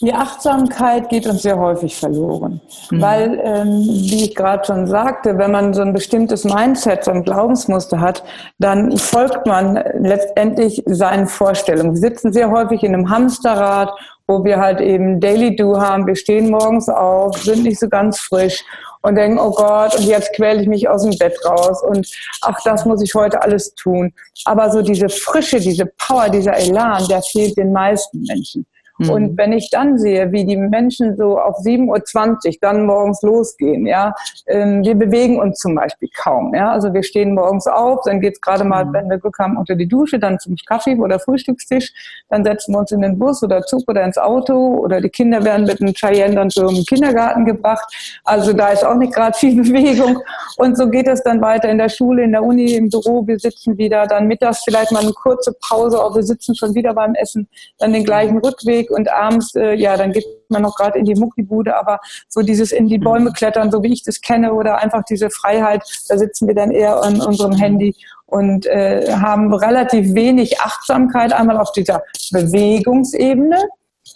Die 0.00 0.14
Achtsamkeit 0.14 1.08
geht 1.08 1.26
uns 1.26 1.42
sehr 1.42 1.58
häufig 1.58 1.96
verloren, 1.96 2.60
mhm. 2.92 3.02
weil, 3.02 3.40
ähm, 3.42 3.80
wie 3.84 4.26
ich 4.26 4.36
gerade 4.36 4.64
schon 4.64 4.86
sagte, 4.86 5.36
wenn 5.36 5.50
man 5.50 5.74
so 5.74 5.82
ein 5.82 5.92
bestimmtes 5.92 6.44
Mindset, 6.44 7.02
so 7.02 7.10
ein 7.10 7.24
Glaubensmuster 7.24 8.00
hat, 8.00 8.22
dann 8.58 8.96
folgt 8.96 9.48
man 9.48 9.82
letztendlich 9.98 10.84
seinen 10.86 11.26
Vorstellungen. 11.26 11.94
Wir 11.94 12.00
sitzen 12.00 12.32
sehr 12.32 12.48
häufig 12.52 12.84
in 12.84 12.94
einem 12.94 13.10
Hamsterrad, 13.10 13.90
wo 14.28 14.44
wir 14.44 14.58
halt 14.58 14.80
eben 14.80 15.18
Daily 15.18 15.56
Do 15.56 15.80
haben. 15.80 16.06
Wir 16.06 16.14
stehen 16.14 16.50
morgens 16.50 16.88
auf, 16.88 17.36
sind 17.42 17.64
nicht 17.64 17.80
so 17.80 17.88
ganz 17.88 18.20
frisch 18.20 18.62
und 19.02 19.14
denken, 19.14 19.38
oh 19.38 19.50
Gott, 19.50 19.96
und 19.96 20.04
jetzt 20.04 20.32
quäle 20.34 20.60
ich 20.62 20.68
mich 20.68 20.88
aus 20.88 21.02
dem 21.02 21.16
Bett 21.18 21.36
raus 21.44 21.82
und 21.82 22.08
ach, 22.42 22.58
das 22.64 22.84
muss 22.84 23.02
ich 23.02 23.14
heute 23.14 23.40
alles 23.42 23.74
tun. 23.74 24.12
Aber 24.44 24.70
so 24.70 24.82
diese 24.82 25.08
Frische, 25.08 25.60
diese 25.60 25.86
Power, 25.86 26.28
dieser 26.28 26.56
Elan, 26.56 27.06
der 27.08 27.22
fehlt 27.22 27.56
den 27.56 27.72
meisten 27.72 28.22
Menschen. 28.22 28.66
Mhm. 28.98 29.10
Und 29.10 29.38
wenn 29.38 29.52
ich 29.52 29.70
dann 29.70 29.98
sehe, 29.98 30.32
wie 30.32 30.44
die 30.44 30.56
Menschen 30.56 31.16
so 31.16 31.38
auf 31.38 31.58
7.20 31.58 31.88
Uhr 31.88 32.54
dann 32.60 32.86
morgens 32.86 33.22
losgehen, 33.22 33.86
ja, 33.86 34.14
ähm, 34.46 34.84
wir 34.84 34.94
bewegen 34.94 35.40
uns 35.40 35.58
zum 35.58 35.74
Beispiel 35.74 36.08
kaum, 36.16 36.54
ja, 36.54 36.72
also 36.72 36.92
wir 36.92 37.02
stehen 37.02 37.34
morgens 37.34 37.66
auf, 37.66 38.00
dann 38.04 38.20
geht's 38.20 38.40
gerade 38.40 38.64
mal, 38.64 38.84
mhm. 38.84 38.92
wenn 38.92 39.10
wir 39.10 39.18
Glück 39.18 39.38
haben, 39.38 39.56
unter 39.56 39.74
die 39.74 39.88
Dusche, 39.88 40.18
dann 40.18 40.38
zum 40.38 40.56
Kaffee 40.66 40.96
oder 40.96 41.18
Frühstückstisch, 41.18 41.92
dann 42.28 42.44
setzen 42.44 42.74
wir 42.74 42.80
uns 42.80 42.92
in 42.92 43.02
den 43.02 43.18
Bus 43.18 43.42
oder 43.42 43.62
Zug 43.62 43.82
oder 43.88 44.04
ins 44.04 44.18
Auto 44.18 44.78
oder 44.78 45.00
die 45.00 45.08
Kinder 45.08 45.44
werden 45.44 45.66
mit 45.66 45.80
einem 45.80 45.94
Cheyenne 45.94 46.34
dann 46.34 46.50
zum 46.50 46.84
Kindergarten 46.84 47.44
gebracht, 47.44 48.20
also 48.24 48.52
da 48.52 48.68
ist 48.68 48.84
auch 48.84 48.96
nicht 48.96 49.14
gerade 49.14 49.36
viel 49.36 49.56
Bewegung. 49.62 50.18
Und 50.56 50.76
so 50.76 50.88
geht 50.88 51.06
es 51.06 51.22
dann 51.22 51.40
weiter 51.40 51.68
in 51.68 51.78
der 51.78 51.88
Schule, 51.88 52.24
in 52.24 52.32
der 52.32 52.42
Uni, 52.42 52.74
im 52.74 52.88
Büro, 52.88 53.26
wir 53.26 53.38
sitzen 53.38 53.78
wieder, 53.78 54.06
dann 54.06 54.26
mittags 54.26 54.64
vielleicht 54.64 54.92
mal 54.92 55.02
eine 55.02 55.12
kurze 55.12 55.54
Pause, 55.68 56.02
auch 56.02 56.14
wir 56.14 56.22
sitzen 56.22 56.54
schon 56.54 56.74
wieder 56.74 56.94
beim 56.94 57.14
Essen, 57.14 57.48
dann 57.78 57.92
den 57.92 58.04
gleichen 58.04 58.38
Rückweg, 58.38 58.87
und 58.90 59.10
abends, 59.10 59.54
äh, 59.54 59.74
ja, 59.74 59.96
dann 59.96 60.12
geht 60.12 60.24
man 60.48 60.62
noch 60.62 60.76
gerade 60.76 60.98
in 60.98 61.04
die 61.04 61.14
Muckibude, 61.14 61.76
aber 61.76 62.00
so 62.28 62.42
dieses 62.42 62.72
in 62.72 62.88
die 62.88 62.98
Bäume 62.98 63.32
klettern, 63.32 63.70
so 63.70 63.82
wie 63.82 63.92
ich 63.92 64.02
das 64.02 64.20
kenne, 64.20 64.52
oder 64.52 64.78
einfach 64.78 65.02
diese 65.04 65.30
Freiheit, 65.30 65.82
da 66.08 66.18
sitzen 66.18 66.48
wir 66.48 66.54
dann 66.54 66.70
eher 66.70 67.02
an 67.02 67.20
unserem 67.20 67.52
Handy 67.52 67.94
und 68.26 68.66
äh, 68.66 69.12
haben 69.12 69.54
relativ 69.54 70.14
wenig 70.14 70.60
Achtsamkeit 70.60 71.32
einmal 71.32 71.58
auf 71.58 71.72
dieser 71.72 72.02
Bewegungsebene, 72.30 73.58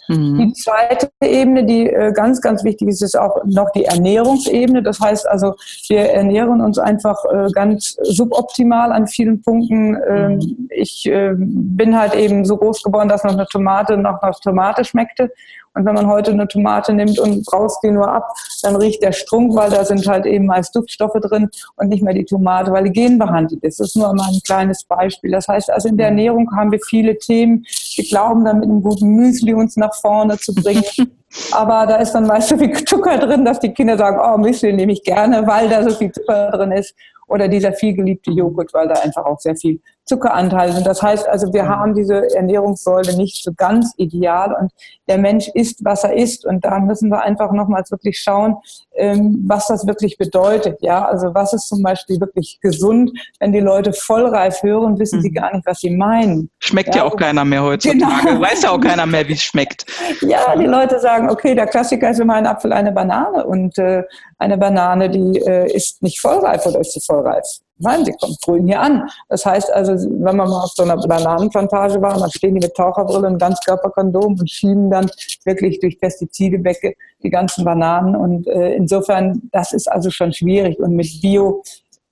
Mhm. 0.07 0.37
Die 0.39 0.53
zweite 0.53 1.09
Ebene, 1.21 1.65
die 1.65 1.89
äh, 1.89 2.11
ganz, 2.11 2.41
ganz 2.41 2.63
wichtig 2.63 2.89
ist, 2.89 3.01
ist 3.01 3.17
auch 3.17 3.43
noch 3.45 3.69
die 3.71 3.85
Ernährungsebene. 3.85 4.83
Das 4.83 4.99
heißt 4.99 5.27
also, 5.27 5.55
wir 5.87 6.09
ernähren 6.11 6.61
uns 6.61 6.77
einfach 6.77 7.23
äh, 7.25 7.49
ganz 7.53 7.97
suboptimal 8.03 8.91
an 8.91 9.07
vielen 9.07 9.41
Punkten. 9.41 9.97
Ähm, 10.07 10.33
mhm. 10.35 10.69
Ich 10.69 11.05
äh, 11.05 11.33
bin 11.35 11.97
halt 11.97 12.15
eben 12.15 12.45
so 12.45 12.57
groß 12.57 12.83
geworden, 12.83 13.09
dass 13.09 13.23
noch 13.23 13.33
eine 13.33 13.45
Tomate 13.47 13.97
noch 13.97 14.21
nach 14.21 14.39
Tomate 14.39 14.83
schmeckte. 14.85 15.31
Und 15.75 15.85
wenn 15.85 15.95
man 15.95 16.07
heute 16.07 16.31
eine 16.31 16.47
Tomate 16.47 16.93
nimmt 16.93 17.19
und 17.19 17.45
brauchst 17.45 17.83
die 17.83 17.91
nur 17.91 18.07
ab, 18.07 18.29
dann 18.61 18.75
riecht 18.75 19.01
der 19.01 19.11
Strunk, 19.11 19.55
weil 19.55 19.71
da 19.71 19.83
sind 19.83 20.07
halt 20.07 20.25
eben 20.25 20.45
meist 20.45 20.75
Duftstoffe 20.75 21.19
drin 21.19 21.49
und 21.77 21.89
nicht 21.89 22.03
mehr 22.03 22.13
die 22.13 22.25
Tomate, 22.25 22.71
weil 22.71 22.83
die 22.85 22.91
genbehandelt 22.91 23.63
ist. 23.63 23.79
Das 23.79 23.89
ist 23.89 23.95
nur 23.95 24.13
mal 24.13 24.29
ein 24.29 24.39
kleines 24.45 24.83
Beispiel. 24.83 25.31
Das 25.31 25.47
heißt 25.47 25.71
also, 25.71 25.89
in 25.89 25.97
der 25.97 26.07
Ernährung 26.07 26.49
haben 26.55 26.71
wir 26.71 26.79
viele 26.87 27.17
Themen. 27.17 27.65
Wir 27.95 28.05
glauben 28.05 28.45
dann 28.45 28.59
mit 28.59 28.69
einem 28.69 28.83
guten 28.83 29.07
Müsli 29.07 29.53
uns 29.53 29.75
nach 29.77 29.95
vorne 29.95 30.37
zu 30.37 30.53
bringen. 30.53 30.83
Aber 31.51 31.87
da 31.87 31.95
ist 31.95 32.11
dann 32.11 32.27
meist 32.27 32.49
so 32.49 32.57
viel 32.57 32.71
Zucker 32.85 33.17
drin, 33.17 33.43
dass 33.43 33.59
die 33.59 33.73
Kinder 33.73 33.97
sagen, 33.97 34.19
oh, 34.23 34.37
Müsli 34.37 34.71
nehme 34.71 34.93
ich 34.93 35.03
gerne, 35.03 35.47
weil 35.47 35.67
da 35.67 35.81
so 35.81 35.95
viel 35.95 36.11
Zucker 36.11 36.51
drin 36.51 36.71
ist 36.71 36.93
oder 37.27 37.47
dieser 37.47 37.73
vielgeliebte 37.73 38.29
Joghurt, 38.31 38.71
weil 38.73 38.87
da 38.87 38.95
einfach 38.95 39.25
auch 39.25 39.39
sehr 39.39 39.55
viel 39.55 39.79
Zuckeranteil 40.05 40.73
sind. 40.73 40.85
Das 40.85 41.01
heißt 41.01 41.27
also, 41.27 41.53
wir 41.53 41.67
haben 41.67 41.93
diese 41.95 42.35
Ernährungssäule 42.35 43.15
nicht 43.15 43.43
so 43.43 43.51
ganz 43.55 43.93
ideal 43.97 44.55
und 44.59 44.71
der 45.07 45.17
Mensch 45.17 45.47
isst, 45.53 45.83
was 45.83 46.03
er 46.03 46.13
isst 46.13 46.45
und 46.45 46.65
da 46.65 46.79
müssen 46.79 47.09
wir 47.09 47.21
einfach 47.21 47.51
nochmals 47.51 47.89
wirklich 47.91 48.19
schauen, 48.19 48.57
ähm, 48.95 49.43
was 49.47 49.67
das 49.67 49.87
wirklich 49.87 50.17
bedeutet. 50.17 50.77
Ja, 50.81 51.05
also 51.05 51.33
was 51.33 51.53
ist 51.53 51.67
zum 51.67 51.81
Beispiel 51.81 52.19
wirklich 52.19 52.59
gesund? 52.61 53.11
Wenn 53.39 53.53
die 53.53 53.59
Leute 53.59 53.93
vollreif 53.93 54.61
hören, 54.61 54.99
wissen 54.99 55.21
sie 55.21 55.29
mhm. 55.29 55.35
gar 55.35 55.53
nicht, 55.53 55.65
was 55.65 55.79
sie 55.79 55.89
meinen. 55.89 56.49
Schmeckt 56.59 56.95
ja, 56.95 57.01
ja 57.01 57.03
auch 57.03 57.15
keiner 57.15 57.45
mehr 57.45 57.63
heutzutage. 57.63 58.27
Genau. 58.27 58.41
Weiß 58.41 58.63
ja 58.63 58.71
auch 58.71 58.81
keiner 58.81 59.05
mehr, 59.05 59.27
wie 59.27 59.33
es 59.33 59.43
schmeckt. 59.43 59.85
Ja, 60.21 60.55
die 60.55 60.65
Leute 60.65 60.99
sagen, 60.99 61.29
okay, 61.29 61.53
der 61.53 61.67
Klassiker 61.67 62.09
ist 62.09 62.19
immer 62.19 62.35
ein 62.35 62.47
Apfel, 62.47 62.71
eine 62.71 62.91
Banane 62.91 63.45
und 63.45 63.77
äh, 63.77 64.03
eine 64.37 64.57
Banane, 64.57 65.09
die 65.09 65.39
äh, 65.39 65.71
ist 65.71 66.01
nicht 66.01 66.21
vollreif 66.21 66.65
oder 66.65 66.79
ist 66.79 66.93
sie 66.93 67.01
vollreif? 67.01 67.45
Nein, 67.79 68.05
sie 68.05 68.13
kommt 68.13 68.39
grün 68.41 68.67
hier 68.67 68.79
an. 68.79 69.09
Das 69.29 69.45
heißt 69.45 69.71
also, 69.73 69.93
wenn 69.93 70.35
man 70.35 70.49
mal 70.49 70.63
auf 70.63 70.71
so 70.71 70.83
einer 70.83 70.95
Bananenplantage 70.95 72.01
war, 72.01 72.17
dann 72.17 72.29
stehen 72.31 72.55
die 72.55 72.65
mit 72.65 72.75
Taucherbrille 72.75 73.27
und 73.27 73.39
Ganzkörperkondom 73.39 74.37
und 74.39 74.49
schieben 74.49 74.91
dann 74.91 75.09
wirklich 75.43 75.79
durch 75.79 75.99
Pestizide 75.99 76.63
weg 76.63 76.97
die 77.23 77.29
ganzen 77.29 77.65
Bananen. 77.65 78.15
Und 78.15 78.47
äh, 78.47 78.75
insofern, 78.75 79.41
das 79.51 79.73
ist 79.73 79.91
also 79.91 80.11
schon 80.11 80.33
schwierig. 80.33 80.79
Und 80.79 80.95
mit 80.95 81.21
Bio 81.21 81.63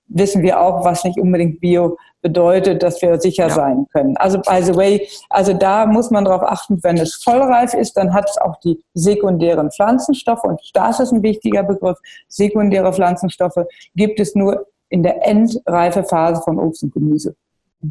wissen 0.08 0.42
wir 0.42 0.60
auch, 0.60 0.84
was 0.84 1.04
nicht 1.04 1.18
unbedingt 1.18 1.60
Bio 1.60 1.96
bedeutet, 2.22 2.82
dass 2.82 3.02
wir 3.02 3.20
sicher 3.20 3.48
ja. 3.48 3.54
sein 3.54 3.86
können. 3.92 4.16
Also 4.16 4.38
by 4.38 4.62
the 4.62 4.74
way, 4.76 5.08
also 5.28 5.52
da 5.52 5.86
muss 5.86 6.10
man 6.10 6.24
darauf 6.24 6.42
achten, 6.42 6.82
wenn 6.82 6.96
es 6.98 7.16
vollreif 7.16 7.74
ist, 7.74 7.96
dann 7.96 8.14
hat 8.14 8.28
es 8.30 8.38
auch 8.38 8.58
die 8.60 8.82
sekundären 8.94 9.70
Pflanzenstoffe 9.70 10.44
und 10.44 10.60
das 10.74 11.00
ist 11.00 11.12
ein 11.12 11.22
wichtiger 11.22 11.64
Begriff. 11.64 11.98
Sekundäre 12.28 12.92
Pflanzenstoffe 12.92 13.64
gibt 13.96 14.20
es 14.20 14.34
nur 14.34 14.66
in 14.92 15.02
der 15.02 15.26
Endreifephase 15.26 16.42
von 16.42 16.58
Obst 16.58 16.82
und 16.82 16.92
Gemüse. 16.92 17.34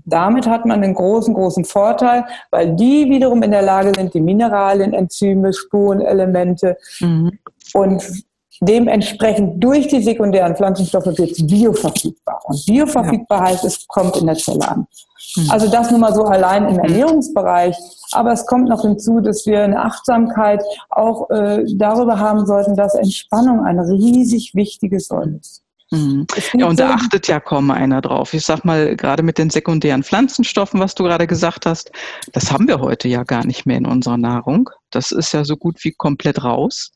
Damit 0.05 0.47
hat 0.47 0.65
man 0.65 0.81
einen 0.81 0.93
großen, 0.93 1.33
großen 1.33 1.65
Vorteil, 1.65 2.25
weil 2.49 2.75
die 2.75 3.09
wiederum 3.09 3.43
in 3.43 3.51
der 3.51 3.61
Lage 3.61 3.91
sind, 3.95 4.13
die 4.13 4.21
Mineralien, 4.21 4.93
Enzyme, 4.93 5.51
Spurenelemente 5.51 6.77
mhm. 7.01 7.31
und 7.73 8.23
dementsprechend 8.61 9.61
durch 9.61 9.87
die 9.87 10.01
sekundären 10.01 10.55
Pflanzenstoffe 10.55 11.07
wird 11.07 11.31
es 11.31 11.45
bioverfügbar. 11.45 12.39
Und 12.45 12.65
bioverfügbar 12.65 13.39
ja. 13.39 13.45
heißt, 13.47 13.65
es 13.65 13.85
kommt 13.87 14.15
in 14.15 14.27
der 14.27 14.37
Zelle 14.37 14.65
an. 14.65 14.87
Mhm. 15.35 15.51
Also 15.51 15.69
das 15.69 15.91
nur 15.91 15.99
mal 15.99 16.13
so 16.13 16.23
allein 16.23 16.69
im 16.69 16.79
Ernährungsbereich. 16.79 17.75
Aber 18.13 18.31
es 18.31 18.45
kommt 18.45 18.69
noch 18.69 18.81
hinzu, 18.83 19.19
dass 19.19 19.45
wir 19.45 19.63
eine 19.63 19.81
Achtsamkeit 19.81 20.63
auch 20.89 21.29
äh, 21.31 21.65
darüber 21.75 22.19
haben 22.19 22.45
sollten, 22.45 22.75
dass 22.75 22.95
Entspannung 22.95 23.65
ein 23.65 23.79
riesig 23.79 24.53
wichtiges 24.53 25.07
Säule 25.07 25.37
ist. 25.39 25.63
Mhm. 25.91 26.25
Ja, 26.53 26.67
und 26.67 26.79
da 26.79 26.91
achtet 26.91 27.27
ja 27.27 27.41
kaum 27.41 27.69
einer 27.69 28.01
drauf. 28.01 28.33
Ich 28.33 28.45
sag 28.45 28.63
mal, 28.63 28.95
gerade 28.95 29.23
mit 29.23 29.37
den 29.37 29.49
sekundären 29.49 30.03
Pflanzenstoffen, 30.03 30.79
was 30.79 30.95
du 30.95 31.03
gerade 31.03 31.27
gesagt 31.27 31.65
hast, 31.65 31.91
das 32.31 32.51
haben 32.51 32.67
wir 32.67 32.79
heute 32.79 33.09
ja 33.09 33.23
gar 33.23 33.45
nicht 33.45 33.65
mehr 33.65 33.77
in 33.77 33.85
unserer 33.85 34.17
Nahrung. 34.17 34.69
Das 34.89 35.11
ist 35.11 35.33
ja 35.33 35.43
so 35.43 35.57
gut 35.57 35.83
wie 35.83 35.91
komplett 35.91 36.43
raus. 36.43 36.91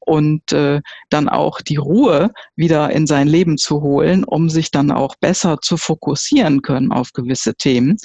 Und 0.00 0.50
äh, 0.50 0.80
dann 1.10 1.28
auch 1.28 1.60
die 1.60 1.76
Ruhe 1.76 2.32
wieder 2.56 2.90
in 2.90 3.06
sein 3.06 3.28
Leben 3.28 3.56
zu 3.56 3.82
holen, 3.82 4.24
um 4.24 4.50
sich 4.50 4.72
dann 4.72 4.90
auch 4.90 5.14
besser 5.20 5.58
zu 5.62 5.76
fokussieren 5.76 6.62
können 6.62 6.90
auf 6.90 7.12
gewisse 7.12 7.54
Themen, 7.54 7.96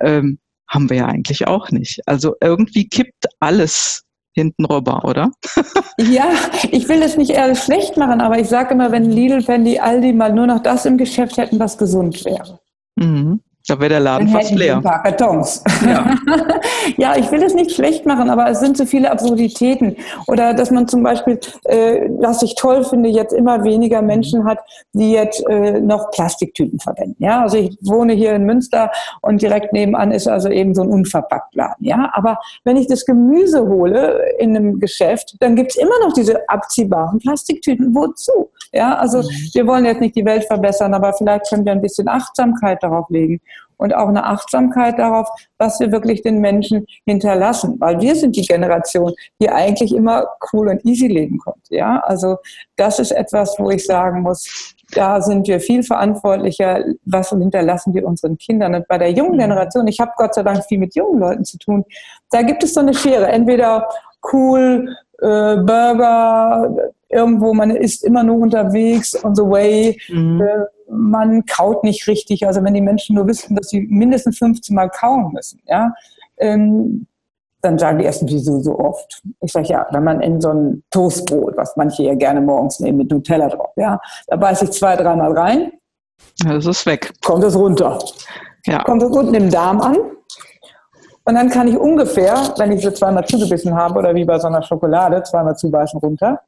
ähm, 0.00 0.40
haben 0.68 0.90
wir 0.90 0.96
ja 0.96 1.06
eigentlich 1.06 1.46
auch 1.46 1.70
nicht. 1.70 2.00
Also 2.06 2.34
irgendwie 2.40 2.88
kippt 2.88 3.26
alles 3.38 4.02
hinten 4.34 4.64
rüber, 4.64 5.04
oder? 5.04 5.30
ja, 5.98 6.30
ich 6.70 6.88
will 6.88 7.00
das 7.00 7.16
nicht 7.16 7.30
eher 7.30 7.54
schlecht 7.54 7.96
machen, 7.96 8.20
aber 8.20 8.38
ich 8.38 8.48
sage 8.48 8.74
immer, 8.74 8.92
wenn 8.92 9.10
Lidl, 9.10 9.42
Fendi, 9.42 9.78
Aldi 9.78 10.12
mal 10.12 10.32
nur 10.32 10.46
noch 10.46 10.60
das 10.60 10.86
im 10.86 10.98
Geschäft 10.98 11.36
hätten, 11.36 11.58
was 11.58 11.78
gesund 11.78 12.24
wäre. 12.24 12.60
Mhm. 12.96 13.40
Da 13.68 13.78
wäre 13.78 13.90
der 13.90 14.00
Laden 14.00 14.26
Dann 14.26 14.40
fast 14.40 14.54
leer. 14.54 14.76
Ein 14.76 14.82
paar 14.82 15.02
Kartons. 15.02 15.62
Ja. 15.84 16.14
ja, 16.96 17.16
ich 17.16 17.30
will 17.30 17.42
es 17.42 17.54
nicht 17.54 17.70
schlecht 17.70 18.06
machen, 18.06 18.28
aber 18.28 18.48
es 18.48 18.60
sind 18.60 18.76
so 18.76 18.84
viele 18.84 19.10
Absurditäten. 19.10 19.96
Oder 20.26 20.52
dass 20.54 20.70
man 20.70 20.88
zum 20.88 21.02
Beispiel, 21.02 21.38
äh, 21.64 22.08
was 22.18 22.42
ich 22.42 22.56
toll 22.56 22.84
finde, 22.84 23.08
jetzt 23.08 23.32
immer 23.32 23.62
weniger 23.62 24.02
Menschen 24.02 24.44
hat, 24.44 24.58
die 24.92 25.12
jetzt 25.12 25.46
äh, 25.48 25.80
noch 25.80 26.10
Plastiktüten 26.10 26.80
verwenden. 26.80 27.22
Ja, 27.22 27.42
also 27.42 27.56
ich 27.56 27.76
wohne 27.82 28.14
hier 28.14 28.32
in 28.32 28.44
Münster 28.44 28.90
und 29.20 29.40
direkt 29.42 29.72
nebenan 29.72 30.10
ist 30.10 30.26
also 30.26 30.48
eben 30.48 30.74
so 30.74 30.82
ein 30.82 30.88
Unverpacktladen. 30.88 31.86
Ja, 31.86 32.10
aber 32.14 32.38
wenn 32.64 32.76
ich 32.76 32.88
das 32.88 33.04
Gemüse 33.04 33.66
hole 33.66 34.22
in 34.38 34.56
einem 34.56 34.80
Geschäft, 34.80 35.36
dann 35.40 35.54
gibt 35.54 35.70
es 35.70 35.76
immer 35.76 35.98
noch 36.04 36.12
diese 36.12 36.48
abziehbaren 36.48 37.20
Plastiktüten. 37.20 37.94
Wozu? 37.94 38.50
Ja, 38.72 38.96
also 38.96 39.18
mhm. 39.18 39.28
wir 39.52 39.66
wollen 39.66 39.84
jetzt 39.84 40.00
nicht 40.00 40.16
die 40.16 40.24
Welt 40.24 40.44
verbessern, 40.44 40.94
aber 40.94 41.12
vielleicht 41.12 41.48
können 41.48 41.64
wir 41.64 41.72
ein 41.72 41.82
bisschen 41.82 42.08
Achtsamkeit 42.08 42.82
darauf 42.82 43.08
legen 43.10 43.40
und 43.82 43.94
auch 43.94 44.08
eine 44.08 44.24
Achtsamkeit 44.24 44.98
darauf, 44.98 45.28
was 45.58 45.80
wir 45.80 45.90
wirklich 45.90 46.22
den 46.22 46.38
Menschen 46.38 46.86
hinterlassen, 47.04 47.76
weil 47.80 48.00
wir 48.00 48.14
sind 48.14 48.36
die 48.36 48.46
Generation, 48.46 49.12
die 49.40 49.50
eigentlich 49.50 49.94
immer 49.94 50.26
cool 50.52 50.68
und 50.68 50.84
easy 50.84 51.08
leben 51.08 51.38
konnte. 51.38 51.74
Ja, 51.74 52.00
also 52.04 52.36
das 52.76 52.98
ist 52.98 53.10
etwas, 53.10 53.56
wo 53.58 53.70
ich 53.70 53.84
sagen 53.84 54.22
muss, 54.22 54.74
da 54.94 55.20
sind 55.20 55.48
wir 55.48 55.58
viel 55.58 55.82
verantwortlicher, 55.82 56.84
was 57.04 57.30
hinterlassen 57.30 57.94
wir 57.94 58.06
unseren 58.06 58.38
Kindern. 58.38 58.74
Und 58.74 58.86
bei 58.88 58.98
der 58.98 59.10
jungen 59.10 59.34
mhm. 59.34 59.40
Generation, 59.40 59.86
ich 59.86 59.98
habe 60.00 60.12
Gott 60.16 60.34
sei 60.34 60.42
Dank 60.42 60.64
viel 60.64 60.78
mit 60.78 60.94
jungen 60.94 61.18
Leuten 61.18 61.44
zu 61.44 61.58
tun, 61.58 61.84
da 62.30 62.42
gibt 62.42 62.62
es 62.62 62.74
so 62.74 62.80
eine 62.80 62.94
Schere. 62.94 63.26
Entweder 63.26 63.88
cool, 64.32 64.96
äh, 65.22 65.56
Burger, 65.56 66.92
irgendwo, 67.08 67.54
man 67.54 67.70
ist 67.70 68.04
immer 68.04 68.22
nur 68.22 68.38
unterwegs 68.38 69.22
on 69.24 69.34
the 69.34 69.42
way. 69.42 69.98
Mhm. 70.08 70.40
Äh, 70.40 70.64
man 70.90 71.46
kaut 71.46 71.84
nicht 71.84 72.06
richtig. 72.06 72.46
Also 72.46 72.62
wenn 72.62 72.74
die 72.74 72.80
Menschen 72.80 73.16
nur 73.16 73.26
wissen, 73.26 73.56
dass 73.56 73.68
sie 73.68 73.82
mindestens 73.88 74.38
15 74.38 74.74
Mal 74.74 74.90
kauen 74.90 75.32
müssen, 75.32 75.60
ja, 75.66 75.94
ähm, 76.38 77.06
dann 77.62 77.78
sagen 77.78 77.98
die 77.98 78.04
ersten, 78.04 78.28
wieso 78.28 78.60
so 78.60 78.76
oft? 78.78 79.22
Ich 79.40 79.52
sage 79.52 79.68
ja, 79.68 79.86
wenn 79.92 80.02
man 80.02 80.20
in 80.20 80.40
so 80.40 80.50
ein 80.50 80.82
Toastbrot, 80.90 81.56
was 81.56 81.76
manche 81.76 82.02
ja 82.02 82.14
gerne 82.14 82.40
morgens 82.40 82.80
nehmen 82.80 82.98
mit 82.98 83.10
Nutella 83.10 83.48
drauf, 83.48 83.70
ja, 83.76 84.00
da 84.26 84.36
beiße 84.36 84.64
ich 84.64 84.72
zwei, 84.72 84.96
dreimal 84.96 85.32
rein. 85.32 85.72
Das 86.44 86.66
ist 86.66 86.84
weg. 86.86 87.12
Kommt 87.24 87.44
es 87.44 87.56
runter. 87.56 88.00
Ja. 88.66 88.82
Kommt 88.82 89.02
es 89.02 89.10
unten 89.10 89.34
im 89.34 89.50
Darm 89.50 89.80
an. 89.80 89.96
Und 91.32 91.38
dann 91.38 91.48
kann 91.48 91.66
ich 91.66 91.78
ungefähr, 91.78 92.52
wenn 92.58 92.72
ich 92.72 92.82
so 92.82 92.90
zweimal 92.90 93.24
zugebissen 93.24 93.74
habe 93.74 93.98
oder 93.98 94.14
wie 94.14 94.22
bei 94.22 94.38
so 94.38 94.48
einer 94.48 94.62
Schokolade, 94.62 95.22
zweimal 95.22 95.56
zubeißen 95.56 95.98
runter, 95.98 96.42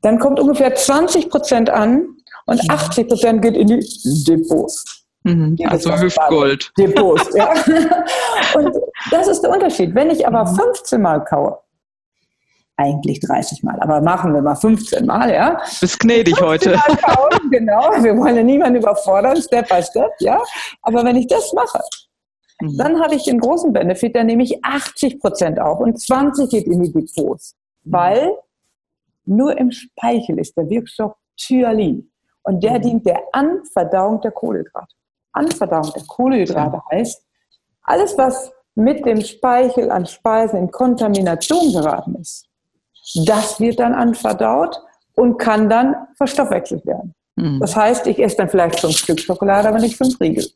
dann 0.00 0.18
kommt 0.18 0.40
ungefähr 0.40 0.74
20 0.74 1.28
Prozent 1.28 1.68
an 1.68 2.06
und 2.46 2.70
80 2.70 3.06
Prozent 3.06 3.42
geht 3.42 3.54
in 3.54 3.66
die 3.66 4.24
Depots. 4.26 5.04
Mhm, 5.24 5.58
also 5.66 5.92
Hüftgold. 5.92 6.72
Depots, 6.78 7.34
ja. 7.34 7.50
und 8.54 8.74
das 9.10 9.28
ist 9.28 9.42
der 9.42 9.50
Unterschied. 9.50 9.94
Wenn 9.94 10.08
ich 10.08 10.26
aber 10.26 10.46
15 10.46 10.96
mhm. 10.96 11.02
Mal 11.02 11.24
kaue, 11.24 11.58
eigentlich 12.78 13.20
30 13.20 13.62
Mal, 13.62 13.78
aber 13.80 14.00
machen 14.00 14.32
wir 14.32 14.40
mal 14.40 14.56
15 14.56 15.04
Mal, 15.04 15.34
ja. 15.34 15.60
Bist 15.82 16.00
gnädig 16.00 16.40
heute. 16.40 16.80
Kauen, 17.02 17.50
genau, 17.50 17.90
wir 18.00 18.16
wollen 18.16 18.36
ja 18.36 18.42
niemanden 18.42 18.76
überfordern, 18.76 19.36
Step 19.36 19.68
by 19.68 19.82
Step, 19.82 20.12
ja. 20.20 20.40
Aber 20.80 21.04
wenn 21.04 21.16
ich 21.16 21.26
das 21.26 21.52
mache, 21.52 21.78
mhm. 22.60 22.76
dann 22.76 23.00
habe 23.00 23.14
ich 23.14 23.24
den 23.24 23.40
großen 23.40 23.72
Benefit, 23.72 24.16
dann 24.16 24.26
nehme 24.26 24.42
ich 24.42 24.64
80 24.64 25.20
Prozent 25.20 25.60
auf 25.60 25.80
und 25.80 26.00
20 26.00 26.50
geht 26.50 26.66
in 26.66 26.82
die 26.82 26.92
Depots, 26.92 27.54
weil 27.84 28.32
nur 29.24 29.58
im 29.58 29.70
Speichel 29.70 30.38
ist 30.38 30.56
der 30.56 30.68
Wirkstoff 30.68 31.14
Tyalin. 31.36 32.10
Und 32.42 32.62
der 32.62 32.78
mhm. 32.78 32.82
dient 32.82 33.06
der 33.06 33.20
Anverdauung 33.32 34.20
der 34.20 34.30
Kohlenhydrate. 34.30 34.94
Anverdauung 35.32 35.92
der 35.94 36.04
Kohlenhydrate 36.04 36.80
heißt, 36.90 37.22
alles, 37.82 38.16
was 38.16 38.52
mit 38.74 39.04
dem 39.04 39.20
Speichel 39.20 39.90
an 39.90 40.06
Speisen 40.06 40.58
in 40.58 40.70
Kontamination 40.70 41.72
geraten 41.72 42.14
ist, 42.16 42.46
das 43.26 43.60
wird 43.60 43.78
dann 43.80 43.94
anverdaut 43.94 44.80
und 45.14 45.38
kann 45.38 45.68
dann 45.68 45.94
verstoffwechselt 46.16 46.84
werden. 46.86 47.14
Mhm. 47.36 47.60
Das 47.60 47.74
heißt, 47.76 48.06
ich 48.06 48.18
esse 48.18 48.36
dann 48.36 48.48
vielleicht 48.48 48.80
fünf 48.80 48.96
Stück 48.96 49.20
Schokolade, 49.20 49.68
aber 49.68 49.78
nicht 49.78 49.96
fünf 49.96 50.20
Riegel. 50.20 50.46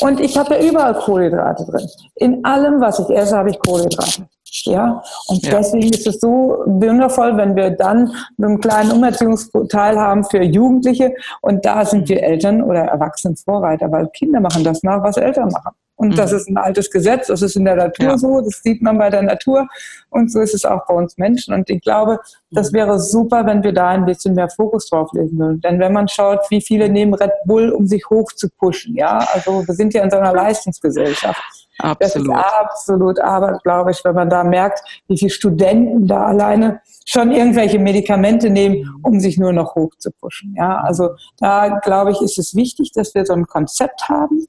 Und 0.00 0.20
ich 0.20 0.36
habe 0.36 0.54
ja 0.54 0.62
überall 0.70 0.94
Kohlenhydrate 0.94 1.64
drin. 1.64 1.88
In 2.16 2.44
allem, 2.44 2.80
was 2.80 2.98
ich 2.98 3.10
esse, 3.10 3.36
habe 3.36 3.50
ich 3.50 3.58
Kohlenhydrate. 3.58 4.26
Ja, 4.64 5.02
und 5.28 5.44
ja. 5.44 5.58
deswegen 5.58 5.90
ist 5.90 6.06
es 6.06 6.18
so 6.18 6.62
wundervoll, 6.66 7.36
wenn 7.36 7.54
wir 7.54 7.70
dann 7.70 8.12
einen 8.36 8.60
kleinen 8.60 8.92
Umerziehungsteil 8.92 9.98
haben 9.98 10.24
für 10.24 10.42
Jugendliche 10.42 11.14
und 11.40 11.64
da 11.64 11.84
sind 11.84 12.08
wir 12.08 12.22
Eltern 12.22 12.62
oder 12.62 12.80
Erwachsene 12.80 13.36
Vorreiter, 13.36 13.90
weil 13.92 14.08
Kinder 14.08 14.40
machen 14.40 14.64
das 14.64 14.82
nach, 14.82 15.02
was 15.04 15.16
Eltern 15.18 15.50
machen. 15.50 15.72
Und 16.00 16.12
mhm. 16.12 16.16
das 16.16 16.32
ist 16.32 16.48
ein 16.48 16.56
altes 16.56 16.90
Gesetz, 16.90 17.26
das 17.26 17.42
ist 17.42 17.56
in 17.56 17.66
der 17.66 17.76
Natur 17.76 18.06
ja. 18.06 18.16
so, 18.16 18.40
das 18.40 18.62
sieht 18.62 18.80
man 18.80 18.96
bei 18.96 19.10
der 19.10 19.20
Natur 19.20 19.68
und 20.08 20.32
so 20.32 20.40
ist 20.40 20.54
es 20.54 20.64
auch 20.64 20.86
bei 20.86 20.94
uns 20.94 21.18
Menschen. 21.18 21.52
Und 21.52 21.68
ich 21.68 21.82
glaube, 21.82 22.20
das 22.50 22.72
mhm. 22.72 22.76
wäre 22.76 22.98
super, 22.98 23.44
wenn 23.44 23.62
wir 23.62 23.74
da 23.74 23.88
ein 23.88 24.06
bisschen 24.06 24.34
mehr 24.34 24.48
Fokus 24.48 24.88
drauf 24.88 25.12
legen 25.12 25.38
würden. 25.38 25.60
Denn 25.60 25.78
wenn 25.78 25.92
man 25.92 26.08
schaut, 26.08 26.38
wie 26.48 26.62
viele 26.62 26.88
nehmen 26.88 27.12
Red 27.12 27.32
Bull, 27.44 27.68
um 27.68 27.86
sich 27.86 28.08
hoch 28.08 28.32
zu 28.32 28.48
pushen, 28.48 28.94
ja, 28.94 29.18
also 29.34 29.62
wir 29.66 29.74
sind 29.74 29.92
ja 29.92 30.02
in 30.02 30.10
so 30.10 30.16
einer 30.16 30.32
Leistungsgesellschaft. 30.32 31.42
Absolut. 31.80 32.00
Das 32.00 32.16
ist 32.16 32.44
absolut 32.60 33.20
Arbeit, 33.20 33.62
glaube 33.62 33.90
ich, 33.90 34.02
wenn 34.02 34.14
man 34.14 34.30
da 34.30 34.42
merkt, 34.42 34.80
wie 35.06 35.18
viele 35.18 35.30
Studenten 35.30 36.06
da 36.06 36.24
alleine 36.24 36.80
schon 37.04 37.30
irgendwelche 37.30 37.78
Medikamente 37.78 38.48
nehmen, 38.48 38.88
um 39.02 39.20
sich 39.20 39.36
nur 39.36 39.52
noch 39.52 39.74
hoch 39.74 39.92
zu 39.98 40.10
pushen. 40.12 40.54
Ja, 40.56 40.78
also 40.78 41.10
da 41.38 41.78
glaube 41.80 42.12
ich, 42.12 42.22
ist 42.22 42.38
es 42.38 42.54
wichtig, 42.54 42.92
dass 42.92 43.14
wir 43.14 43.26
so 43.26 43.34
ein 43.34 43.46
Konzept 43.46 44.08
haben. 44.08 44.46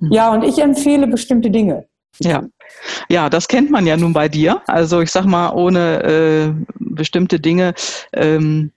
Ja, 0.00 0.32
und 0.32 0.42
ich 0.42 0.58
empfehle 0.58 1.06
bestimmte 1.06 1.50
Dinge. 1.50 1.86
Ja. 2.18 2.42
Ja, 3.08 3.28
das 3.28 3.48
kennt 3.48 3.70
man 3.70 3.86
ja 3.86 3.96
nun 3.96 4.12
bei 4.12 4.28
dir. 4.28 4.62
Also 4.66 5.00
ich 5.00 5.10
sag 5.10 5.24
mal, 5.24 5.52
ohne 5.52 6.02
äh, 6.02 6.52
bestimmte 6.78 7.40
Dinge 7.40 7.74
ähm, 8.12 8.72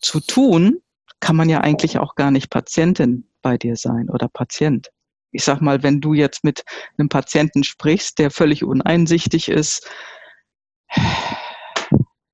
zu 0.00 0.20
tun, 0.20 0.80
kann 1.20 1.36
man 1.36 1.48
ja 1.48 1.60
eigentlich 1.60 1.98
auch 1.98 2.14
gar 2.14 2.30
nicht 2.30 2.50
Patientin 2.50 3.28
bei 3.42 3.56
dir 3.56 3.76
sein 3.76 4.08
oder 4.08 4.28
Patient. 4.28 4.90
Ich 5.30 5.44
sag 5.44 5.60
mal, 5.60 5.82
wenn 5.82 6.00
du 6.00 6.14
jetzt 6.14 6.44
mit 6.44 6.64
einem 6.96 7.08
Patienten 7.08 7.64
sprichst, 7.64 8.18
der 8.18 8.30
völlig 8.30 8.64
uneinsichtig 8.64 9.48
ist, 9.48 9.88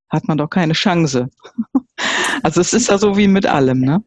hat 0.09 0.27
man 0.27 0.37
doch 0.37 0.49
keine 0.49 0.73
Chance. 0.73 1.29
Also 2.43 2.61
es 2.61 2.73
ist 2.73 2.89
ja 2.89 2.97
so 2.97 3.17
wie 3.17 3.27
mit 3.27 3.47
allem, 3.47 3.79
ne? 3.79 4.03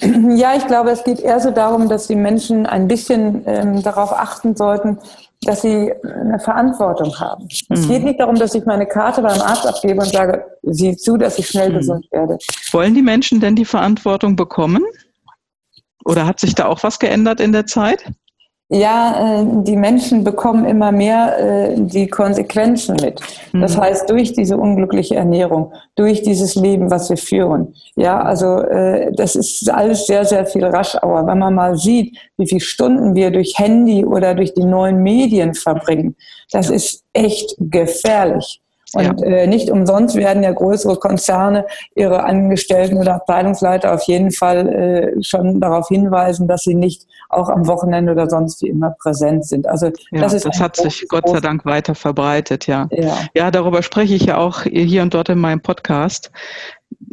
Ja, 0.00 0.56
ich 0.56 0.66
glaube, 0.66 0.90
es 0.90 1.04
geht 1.04 1.20
eher 1.20 1.40
so 1.40 1.50
darum, 1.50 1.88
dass 1.88 2.06
die 2.06 2.16
Menschen 2.16 2.66
ein 2.66 2.88
bisschen 2.88 3.42
ähm, 3.46 3.82
darauf 3.82 4.12
achten 4.12 4.56
sollten, 4.56 4.98
dass 5.42 5.62
sie 5.62 5.92
eine 6.02 6.38
Verantwortung 6.38 7.18
haben. 7.18 7.44
Mhm. 7.44 7.76
Es 7.76 7.88
geht 7.88 8.04
nicht 8.04 8.20
darum, 8.20 8.36
dass 8.36 8.54
ich 8.54 8.64
meine 8.64 8.86
Karte 8.86 9.22
beim 9.22 9.40
Arzt 9.40 9.66
abgebe 9.66 10.00
und 10.00 10.08
sage, 10.08 10.44
sieh 10.62 10.96
zu, 10.96 11.16
dass 11.16 11.38
ich 11.38 11.48
schnell 11.48 11.70
mhm. 11.70 11.78
gesund 11.78 12.06
werde. 12.12 12.38
Wollen 12.72 12.94
die 12.94 13.02
Menschen 13.02 13.40
denn 13.40 13.56
die 13.56 13.64
Verantwortung 13.64 14.36
bekommen? 14.36 14.84
Oder 16.04 16.26
hat 16.26 16.40
sich 16.40 16.54
da 16.54 16.66
auch 16.66 16.82
was 16.82 16.98
geändert 16.98 17.40
in 17.40 17.52
der 17.52 17.66
Zeit? 17.66 18.04
Ja, 18.72 19.40
äh, 19.40 19.46
die 19.64 19.76
Menschen 19.76 20.22
bekommen 20.22 20.64
immer 20.64 20.92
mehr 20.92 21.38
äh, 21.38 21.74
die 21.76 22.06
Konsequenzen 22.06 22.94
mit. 23.02 23.20
Das 23.52 23.76
mhm. 23.76 23.80
heißt, 23.80 24.08
durch 24.08 24.32
diese 24.32 24.56
unglückliche 24.56 25.16
Ernährung, 25.16 25.72
durch 25.96 26.22
dieses 26.22 26.54
Leben, 26.54 26.88
was 26.88 27.10
wir 27.10 27.16
führen. 27.16 27.74
Ja, 27.96 28.20
also 28.20 28.60
äh, 28.60 29.10
das 29.12 29.34
ist 29.34 29.68
alles 29.68 30.06
sehr, 30.06 30.24
sehr 30.24 30.46
viel 30.46 30.64
Raschauer. 30.64 31.26
Wenn 31.26 31.38
man 31.38 31.54
mal 31.54 31.76
sieht, 31.76 32.16
wie 32.36 32.46
viele 32.46 32.60
Stunden 32.60 33.16
wir 33.16 33.32
durch 33.32 33.54
Handy 33.58 34.04
oder 34.04 34.36
durch 34.36 34.54
die 34.54 34.64
neuen 34.64 35.02
Medien 35.02 35.54
verbringen, 35.54 36.14
das 36.52 36.70
ist 36.70 37.02
echt 37.12 37.56
gefährlich. 37.58 38.62
Und 38.94 39.20
ja. 39.20 39.26
äh, 39.26 39.46
nicht 39.46 39.70
umsonst 39.70 40.16
werden 40.16 40.42
ja 40.42 40.52
größere 40.52 40.96
Konzerne 40.96 41.66
ihre 41.94 42.24
Angestellten 42.24 42.96
oder 42.96 43.16
Abteilungsleiter 43.16 43.94
auf 43.94 44.02
jeden 44.04 44.32
Fall 44.32 44.68
äh, 44.68 45.22
schon 45.22 45.60
darauf 45.60 45.88
hinweisen, 45.88 46.48
dass 46.48 46.62
sie 46.62 46.74
nicht 46.74 47.06
auch 47.28 47.48
am 47.48 47.66
Wochenende 47.66 48.12
oder 48.12 48.28
sonst 48.28 48.62
wie 48.62 48.68
immer 48.68 48.90
präsent 49.00 49.46
sind. 49.46 49.68
Also 49.68 49.86
ja, 50.10 50.20
das, 50.20 50.34
ist 50.34 50.46
das 50.46 50.60
hat 50.60 50.76
sich 50.76 51.06
Gott 51.08 51.28
sei 51.28 51.40
Dank 51.40 51.64
weiter 51.64 51.94
verbreitet, 51.94 52.66
ja. 52.66 52.88
ja. 52.90 53.16
Ja, 53.34 53.50
darüber 53.50 53.82
spreche 53.82 54.14
ich 54.14 54.26
ja 54.26 54.38
auch 54.38 54.62
hier 54.64 55.02
und 55.02 55.14
dort 55.14 55.28
in 55.28 55.38
meinem 55.38 55.60
Podcast, 55.60 56.32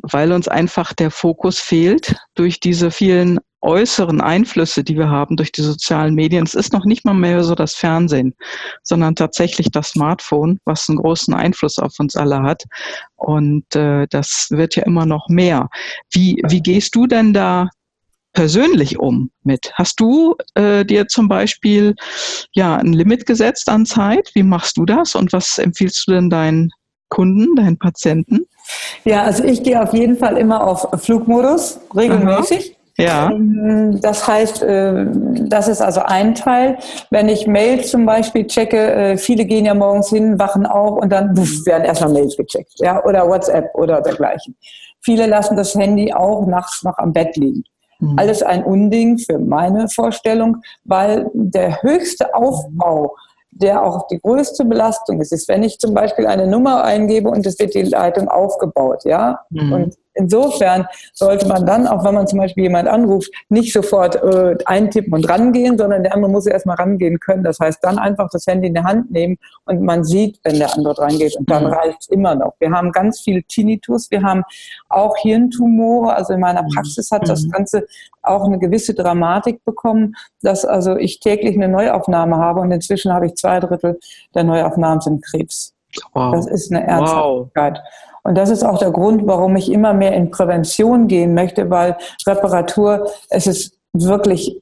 weil 0.01 0.31
uns 0.31 0.47
einfach 0.47 0.93
der 0.93 1.11
Fokus 1.11 1.59
fehlt 1.59 2.15
durch 2.33 2.59
diese 2.59 2.89
vielen 2.89 3.39
äußeren 3.67 4.21
Einflüsse, 4.21 4.83
die 4.83 4.97
wir 4.97 5.09
haben 5.09 5.35
durch 5.35 5.51
die 5.51 5.61
sozialen 5.61 6.15
Medien. 6.15 6.45
Es 6.45 6.53
ist 6.53 6.71
noch 6.71 6.85
nicht 6.85 7.05
mal 7.05 7.13
mehr 7.13 7.43
so 7.43 7.53
das 7.53 7.75
Fernsehen, 7.75 8.33
sondern 8.81 9.15
tatsächlich 9.15 9.69
das 9.71 9.89
Smartphone, 9.89 10.59
was 10.63 10.87
einen 10.87 10.97
großen 10.97 11.33
Einfluss 11.33 11.77
auf 11.77 11.93
uns 11.99 12.15
alle 12.15 12.41
hat. 12.41 12.63
Und 13.17 13.75
äh, 13.75 14.07
das 14.09 14.47
wird 14.51 14.75
ja 14.77 14.83
immer 14.83 15.05
noch 15.05 15.27
mehr. 15.27 15.69
Wie, 16.11 16.41
wie 16.47 16.61
gehst 16.61 16.95
du 16.95 17.07
denn 17.07 17.33
da 17.33 17.69
persönlich 18.31 18.99
um 18.99 19.31
mit? 19.43 19.73
Hast 19.73 19.99
du 19.99 20.35
äh, 20.53 20.85
dir 20.85 21.07
zum 21.07 21.27
Beispiel 21.27 21.95
ja 22.53 22.77
ein 22.77 22.93
Limit 22.93 23.25
gesetzt 23.25 23.67
an 23.67 23.85
Zeit? 23.85 24.31
Wie 24.33 24.43
machst 24.43 24.77
du 24.77 24.85
das 24.85 25.13
und 25.13 25.33
was 25.33 25.57
empfiehlst 25.57 26.07
du 26.07 26.13
denn 26.13 26.29
deinen 26.29 26.69
Kunden, 27.09 27.55
deinen 27.55 27.77
Patienten? 27.77 28.45
Ja, 29.03 29.23
also 29.23 29.43
ich 29.43 29.63
gehe 29.63 29.81
auf 29.81 29.93
jeden 29.93 30.17
Fall 30.17 30.37
immer 30.37 30.63
auf 30.63 30.87
Flugmodus, 31.03 31.79
regelmäßig. 31.95 32.71
Aha. 32.71 32.76
Ja. 32.97 33.29
Ähm, 33.29 33.99
das 34.01 34.27
heißt, 34.27 34.63
äh, 34.63 35.05
das 35.47 35.67
ist 35.67 35.81
also 35.81 36.01
ein 36.01 36.33
Teil. 36.33 36.77
Wenn 37.11 37.29
ich 37.29 37.47
Mails 37.47 37.91
zum 37.91 38.05
Beispiel 38.05 38.47
checke, 38.47 38.77
äh, 38.77 39.17
viele 39.17 39.45
gehen 39.45 39.65
ja 39.65 39.73
morgens 39.73 40.09
hin, 40.09 40.39
wachen 40.39 40.65
auf 40.65 41.01
und 41.01 41.11
dann 41.11 41.37
werden 41.37 41.83
erstmal 41.83 42.13
Mails 42.13 42.35
gecheckt, 42.35 42.73
ja, 42.77 43.03
oder 43.05 43.27
WhatsApp 43.27 43.69
oder 43.75 44.01
dergleichen. 44.01 44.55
Viele 45.01 45.27
lassen 45.27 45.55
das 45.55 45.75
Handy 45.75 46.11
auch 46.11 46.47
nachts 46.47 46.83
noch 46.83 46.97
am 46.97 47.13
Bett 47.13 47.35
liegen. 47.37 47.63
Mhm. 47.99 48.17
Alles 48.17 48.41
ein 48.41 48.63
Unding 48.63 49.19
für 49.19 49.37
meine 49.37 49.87
Vorstellung, 49.89 50.57
weil 50.83 51.29
der 51.33 51.81
höchste 51.83 52.33
Aufbau 52.33 53.15
der 53.59 53.83
auch 53.83 54.07
die 54.07 54.19
größte 54.19 54.65
Belastung 54.65 55.19
ist, 55.19 55.31
ist, 55.31 55.47
wenn 55.47 55.63
ich 55.63 55.79
zum 55.79 55.93
Beispiel 55.93 56.27
eine 56.27 56.47
Nummer 56.47 56.83
eingebe 56.83 57.29
und 57.29 57.45
es 57.45 57.57
wird 57.59 57.73
die 57.73 57.83
Leitung 57.83 58.27
aufgebaut, 58.27 59.03
ja, 59.05 59.39
mhm. 59.49 59.73
und 59.73 59.95
insofern 60.17 60.87
sollte 61.13 61.47
man 61.47 61.65
dann, 61.65 61.87
auch 61.87 62.03
wenn 62.03 62.13
man 62.13 62.27
zum 62.27 62.39
Beispiel 62.39 62.63
jemand 62.63 62.87
anruft, 62.87 63.31
nicht 63.49 63.73
sofort 63.73 64.15
äh, 64.15 64.55
eintippen 64.65 65.13
und 65.13 65.27
rangehen, 65.27 65.77
sondern 65.77 66.03
der 66.03 66.13
andere 66.13 66.31
muss 66.31 66.45
erstmal 66.45 66.77
rangehen 66.77 67.19
können. 67.19 67.43
Das 67.43 67.59
heißt, 67.59 67.83
dann 67.83 67.97
einfach 67.97 68.29
das 68.31 68.45
Handy 68.47 68.67
in 68.67 68.75
die 68.75 68.83
Hand 68.83 69.11
nehmen 69.11 69.37
und 69.65 69.81
man 69.81 70.03
sieht, 70.03 70.39
wenn 70.43 70.57
der 70.59 70.73
andere 70.73 70.93
drangeht 70.93 71.35
und 71.37 71.49
dann 71.49 71.65
mhm. 71.65 71.73
reicht 71.73 71.97
es 72.01 72.07
immer 72.09 72.35
noch. 72.35 72.53
Wir 72.59 72.71
haben 72.71 72.91
ganz 72.91 73.21
viel 73.21 73.43
Tinnitus, 73.43 74.11
wir 74.11 74.21
haben 74.21 74.43
auch 74.89 75.17
Hirntumore. 75.17 76.13
Also 76.13 76.33
in 76.33 76.39
meiner. 76.39 76.67
Praxis 76.73 77.11
hat 77.11 77.27
das 77.27 77.43
mhm. 77.43 77.51
Ganze 77.51 77.87
auch 78.21 78.45
eine 78.45 78.59
gewisse 78.59 78.93
Dramatik 78.93 79.63
bekommen, 79.63 80.15
dass 80.41 80.65
also 80.65 80.95
ich 80.97 81.19
täglich 81.19 81.55
eine 81.55 81.67
Neuaufnahme 81.67 82.37
habe 82.37 82.61
und 82.61 82.71
inzwischen 82.71 83.13
habe 83.13 83.27
ich 83.27 83.35
zwei 83.35 83.59
Drittel 83.59 83.99
der 84.35 84.43
Neuaufnahmen 84.43 85.01
sind 85.01 85.23
Krebs. 85.23 85.73
Wow. 86.13 86.33
Das 86.33 86.47
ist 86.47 86.71
eine 86.71 86.85
Ernsthaftigkeit. 86.85 87.77
Wow. 87.77 88.06
Und 88.27 88.35
das 88.35 88.49
ist 88.49 88.61
auch 88.61 88.77
der 88.77 88.91
Grund, 88.91 89.25
warum 89.25 89.55
ich 89.55 89.71
immer 89.71 89.93
mehr 89.93 90.13
in 90.13 90.31
Prävention 90.31 91.07
gehen 91.07 91.33
möchte, 91.33 91.69
weil 91.69 91.95
Reparatur, 92.27 93.09
es 93.29 93.47
ist 93.47 93.77
wirklich 93.93 94.61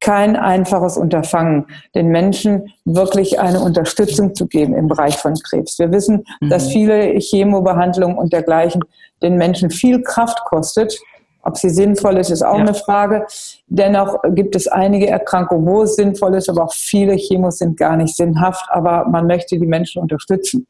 kein 0.00 0.36
einfaches 0.36 0.98
Unterfangen, 0.98 1.64
den 1.94 2.08
Menschen 2.08 2.74
wirklich 2.84 3.40
eine 3.40 3.60
Unterstützung 3.60 4.34
zu 4.34 4.46
geben 4.46 4.74
im 4.74 4.86
Bereich 4.86 5.16
von 5.16 5.32
Krebs. 5.32 5.78
Wir 5.78 5.90
wissen, 5.92 6.24
mhm. 6.42 6.50
dass 6.50 6.68
viele 6.68 7.18
Chemobehandlungen 7.18 8.18
und 8.18 8.34
dergleichen 8.34 8.82
den 9.22 9.36
Menschen 9.36 9.70
viel 9.70 10.02
Kraft 10.02 10.44
kostet. 10.44 11.00
Ob 11.42 11.56
sie 11.56 11.70
sinnvoll 11.70 12.18
ist, 12.18 12.28
ist 12.28 12.42
auch 12.42 12.58
ja. 12.58 12.60
eine 12.60 12.74
Frage. 12.74 13.26
Dennoch 13.66 14.18
gibt 14.34 14.54
es 14.56 14.68
einige 14.68 15.08
Erkrankungen, 15.08 15.64
wo 15.64 15.84
es 15.84 15.96
sinnvoll 15.96 16.34
ist, 16.34 16.50
aber 16.50 16.64
auch 16.64 16.74
viele 16.74 17.16
Chemos 17.16 17.56
sind 17.56 17.78
gar 17.78 17.96
nicht 17.96 18.14
sinnhaft, 18.14 18.66
aber 18.68 19.06
man 19.08 19.26
möchte 19.26 19.58
die 19.58 19.66
Menschen 19.66 20.02
unterstützen. 20.02 20.66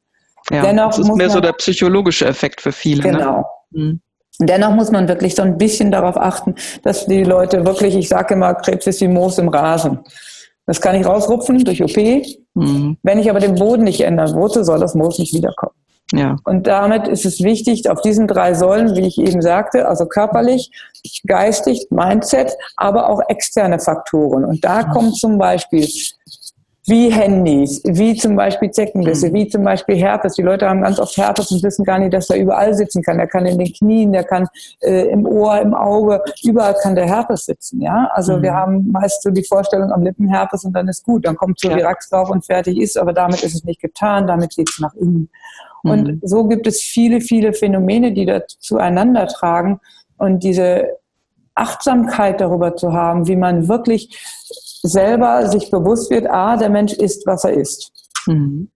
Ja, 0.50 0.62
Dennoch 0.62 0.90
das 0.90 1.00
ist 1.00 1.14
mehr 1.14 1.30
so 1.30 1.40
der 1.40 1.52
psychologische 1.52 2.26
Effekt 2.26 2.60
für 2.60 2.72
viele. 2.72 3.02
Ne? 3.02 3.18
Genau. 3.18 3.46
Ne? 3.70 3.82
Mhm. 3.82 4.00
Dennoch 4.40 4.70
muss 4.70 4.90
man 4.90 5.06
wirklich 5.06 5.34
so 5.34 5.42
ein 5.42 5.58
bisschen 5.58 5.90
darauf 5.90 6.16
achten, 6.16 6.54
dass 6.82 7.06
die 7.06 7.24
Leute 7.24 7.66
wirklich, 7.66 7.94
ich 7.94 8.08
sage 8.08 8.34
immer, 8.34 8.54
Krebs 8.54 8.86
ist 8.86 9.00
wie 9.02 9.08
Moos 9.08 9.38
im 9.38 9.48
Rasen. 9.48 10.00
Das 10.66 10.80
kann 10.80 10.94
ich 10.94 11.04
rausrupfen 11.04 11.62
durch 11.64 11.82
OP. 11.82 11.96
Mhm. 12.54 12.96
Wenn 13.02 13.18
ich 13.18 13.28
aber 13.28 13.40
den 13.40 13.54
Boden 13.54 13.84
nicht 13.84 14.00
ändern 14.00 14.34
wozu 14.34 14.64
soll 14.64 14.78
das 14.78 14.94
Moos 14.94 15.18
nicht 15.18 15.34
wiederkommen. 15.34 15.74
Ja. 16.12 16.36
Und 16.44 16.66
damit 16.66 17.06
ist 17.06 17.24
es 17.24 17.40
wichtig, 17.42 17.88
auf 17.88 18.00
diesen 18.02 18.26
drei 18.26 18.54
Säulen, 18.54 18.96
wie 18.96 19.06
ich 19.06 19.18
eben 19.18 19.42
sagte, 19.42 19.86
also 19.86 20.06
körperlich, 20.06 20.70
geistig, 21.26 21.86
Mindset, 21.90 22.52
aber 22.76 23.08
auch 23.08 23.20
externe 23.28 23.78
Faktoren. 23.78 24.44
Und 24.44 24.64
da 24.64 24.84
kommt 24.84 25.16
zum 25.16 25.38
Beispiel 25.38 25.86
wie 26.90 27.08
Handys, 27.08 27.80
wie 27.84 28.16
zum 28.16 28.34
Beispiel 28.34 28.70
Zeckenbisse, 28.70 29.28
mhm. 29.28 29.34
wie 29.34 29.48
zum 29.48 29.62
Beispiel 29.62 29.96
Herpes. 29.96 30.34
Die 30.34 30.42
Leute 30.42 30.68
haben 30.68 30.82
ganz 30.82 30.98
oft 30.98 31.16
Herpes 31.16 31.52
und 31.52 31.62
wissen 31.62 31.84
gar 31.84 32.00
nicht, 32.00 32.12
dass 32.12 32.28
er 32.30 32.38
überall 32.38 32.74
sitzen 32.74 33.02
kann. 33.02 33.16
Der 33.16 33.28
kann 33.28 33.46
in 33.46 33.58
den 33.58 33.72
Knien, 33.72 34.12
der 34.12 34.24
kann 34.24 34.48
äh, 34.80 35.06
im 35.08 35.24
Ohr, 35.24 35.60
im 35.60 35.72
Auge, 35.72 36.20
überall 36.42 36.74
kann 36.82 36.96
der 36.96 37.06
Herpes 37.06 37.46
sitzen. 37.46 37.80
Ja, 37.80 38.10
also 38.12 38.36
mhm. 38.36 38.42
wir 38.42 38.54
haben 38.54 38.90
meist 38.90 39.22
so 39.22 39.30
die 39.30 39.44
Vorstellung 39.44 39.92
am 39.92 40.02
Lippenherpes 40.02 40.64
und 40.64 40.72
dann 40.72 40.88
ist 40.88 41.04
gut. 41.04 41.26
Dann 41.26 41.36
kommt 41.36 41.60
so 41.60 41.70
ja. 41.70 41.76
die 41.76 41.82
Rax 41.82 42.10
drauf 42.10 42.28
und 42.28 42.44
fertig 42.44 42.78
ist. 42.78 42.98
Aber 42.98 43.12
damit 43.12 43.42
ist 43.44 43.54
es 43.54 43.64
nicht 43.64 43.80
getan. 43.80 44.26
Damit 44.26 44.56
geht 44.56 44.68
es 44.68 44.80
nach 44.80 44.94
innen. 44.94 45.30
Mhm. 45.84 45.90
Und 45.90 46.20
so 46.22 46.48
gibt 46.48 46.66
es 46.66 46.82
viele, 46.82 47.20
viele 47.20 47.52
Phänomene, 47.52 48.12
die 48.12 48.26
da 48.26 48.46
zueinander 48.46 49.28
tragen. 49.28 49.80
Und 50.18 50.42
diese 50.42 50.88
Achtsamkeit 51.54 52.40
darüber 52.40 52.74
zu 52.74 52.92
haben, 52.92 53.28
wie 53.28 53.36
man 53.36 53.68
wirklich 53.68 54.18
selber 54.82 55.46
sich 55.48 55.70
bewusst 55.70 56.10
wird, 56.10 56.26
ah, 56.28 56.56
der 56.56 56.70
Mensch 56.70 56.92
ist, 56.92 57.26
was 57.26 57.44
er 57.44 57.54
ist. 57.54 57.92
Mhm. 58.26 58.70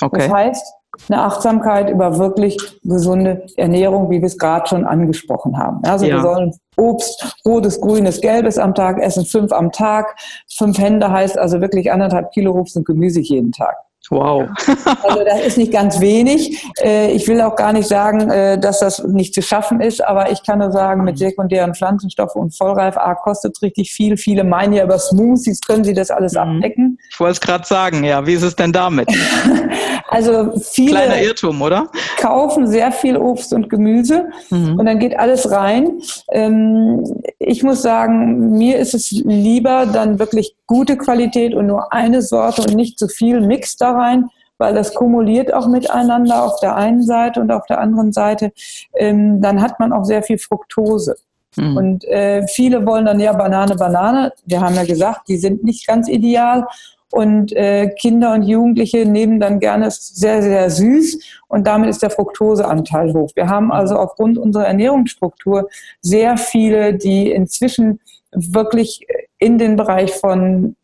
Okay. 0.00 0.18
Das 0.18 0.30
heißt, 0.30 0.74
eine 1.08 1.22
Achtsamkeit 1.22 1.90
über 1.90 2.18
wirklich 2.18 2.56
gesunde 2.82 3.46
Ernährung, 3.56 4.10
wie 4.10 4.20
wir 4.20 4.26
es 4.26 4.38
gerade 4.38 4.66
schon 4.68 4.84
angesprochen 4.84 5.56
haben. 5.56 5.84
Also 5.84 6.06
ja. 6.06 6.16
wir 6.16 6.22
sollen 6.22 6.54
Obst, 6.76 7.36
rotes, 7.44 7.80
grünes, 7.80 8.20
gelbes 8.20 8.58
am 8.58 8.74
Tag 8.74 9.00
essen, 9.00 9.24
fünf 9.24 9.52
am 9.52 9.70
Tag. 9.70 10.16
Fünf 10.56 10.78
Hände 10.78 11.10
heißt 11.10 11.38
also 11.38 11.60
wirklich 11.60 11.92
anderthalb 11.92 12.30
Kilo 12.32 12.52
Obst 12.52 12.76
und 12.76 12.86
Gemüse 12.86 13.20
jeden 13.20 13.52
Tag. 13.52 13.76
Wow. 14.10 14.48
Also 15.02 15.24
das 15.24 15.40
ist 15.46 15.58
nicht 15.58 15.72
ganz 15.72 16.00
wenig. 16.00 16.64
Äh, 16.82 17.12
ich 17.12 17.28
will 17.28 17.40
auch 17.40 17.56
gar 17.56 17.72
nicht 17.72 17.88
sagen, 17.88 18.30
äh, 18.30 18.58
dass 18.58 18.80
das 18.80 19.02
nicht 19.04 19.34
zu 19.34 19.42
schaffen 19.42 19.80
ist, 19.80 20.04
aber 20.04 20.30
ich 20.30 20.42
kann 20.42 20.58
nur 20.58 20.72
sagen, 20.72 21.04
mit 21.04 21.18
sekundären 21.18 21.74
Pflanzenstoffen 21.74 22.40
und 22.40 22.56
Vollreif 22.56 22.96
A 22.96 23.14
kostet 23.14 23.60
richtig 23.62 23.92
viel. 23.92 24.16
Viele 24.16 24.44
meinen 24.44 24.72
ja 24.72 24.84
über 24.84 24.98
Smoothies 24.98 25.60
können 25.60 25.84
sie 25.84 25.94
das 25.94 26.10
alles 26.10 26.32
mhm. 26.34 26.38
abdecken. 26.38 26.98
Ich 27.10 27.20
wollte 27.20 27.32
es 27.32 27.40
gerade 27.40 27.66
sagen, 27.66 28.04
ja. 28.04 28.26
Wie 28.26 28.34
ist 28.34 28.42
es 28.42 28.56
denn 28.56 28.72
damit? 28.72 29.08
also 30.08 30.52
viele 30.60 30.92
Kleiner 30.92 31.20
Irrtum, 31.20 31.60
oder? 31.62 31.88
kaufen 32.18 32.66
sehr 32.66 32.92
viel 32.92 33.16
Obst 33.16 33.52
und 33.52 33.70
Gemüse 33.70 34.26
mhm. 34.50 34.78
und 34.78 34.86
dann 34.86 34.98
geht 34.98 35.18
alles 35.18 35.50
rein. 35.50 36.00
Ähm, 36.32 37.04
ich 37.38 37.62
muss 37.62 37.82
sagen, 37.82 38.56
mir 38.56 38.78
ist 38.78 38.94
es 38.94 39.10
lieber 39.10 39.86
dann 39.86 40.18
wirklich 40.18 40.54
gute 40.66 40.96
Qualität 40.96 41.54
und 41.54 41.66
nur 41.66 41.92
eine 41.92 42.22
Sorte 42.22 42.62
und 42.62 42.74
nicht 42.74 42.98
zu 42.98 43.08
viel 43.08 43.40
Mix 43.40 43.76
da 43.76 43.97
rein, 43.98 44.30
weil 44.58 44.74
das 44.74 44.94
kumuliert 44.94 45.52
auch 45.52 45.68
miteinander 45.68 46.44
auf 46.44 46.60
der 46.60 46.76
einen 46.76 47.02
Seite 47.02 47.40
und 47.40 47.50
auf 47.50 47.66
der 47.66 47.80
anderen 47.80 48.12
Seite. 48.12 48.52
Ähm, 48.96 49.40
dann 49.40 49.60
hat 49.60 49.78
man 49.80 49.92
auch 49.92 50.04
sehr 50.04 50.22
viel 50.22 50.38
Fructose. 50.38 51.16
Mhm. 51.56 51.76
Und 51.76 52.04
äh, 52.04 52.46
viele 52.48 52.84
wollen 52.86 53.06
dann 53.06 53.20
ja 53.20 53.32
Banane, 53.32 53.76
Banane. 53.76 54.32
Wir 54.46 54.60
haben 54.60 54.74
ja 54.74 54.84
gesagt, 54.84 55.28
die 55.28 55.36
sind 55.36 55.64
nicht 55.64 55.86
ganz 55.86 56.08
ideal. 56.08 56.66
Und 57.10 57.52
äh, 57.52 57.88
Kinder 57.98 58.34
und 58.34 58.42
Jugendliche 58.42 59.06
nehmen 59.06 59.40
dann 59.40 59.60
gerne 59.60 59.90
sehr, 59.90 60.42
sehr 60.42 60.68
süß 60.68 61.18
und 61.48 61.66
damit 61.66 61.88
ist 61.88 62.02
der 62.02 62.10
Fructoseanteil 62.10 63.14
hoch. 63.14 63.30
Wir 63.34 63.48
haben 63.48 63.72
also 63.72 63.96
aufgrund 63.96 64.36
unserer 64.36 64.66
Ernährungsstruktur 64.66 65.70
sehr 66.02 66.36
viele, 66.36 66.92
die 66.94 67.30
inzwischen 67.30 68.00
wirklich 68.30 69.06
in 69.38 69.56
den 69.56 69.76
Bereich 69.76 70.12
von 70.12 70.76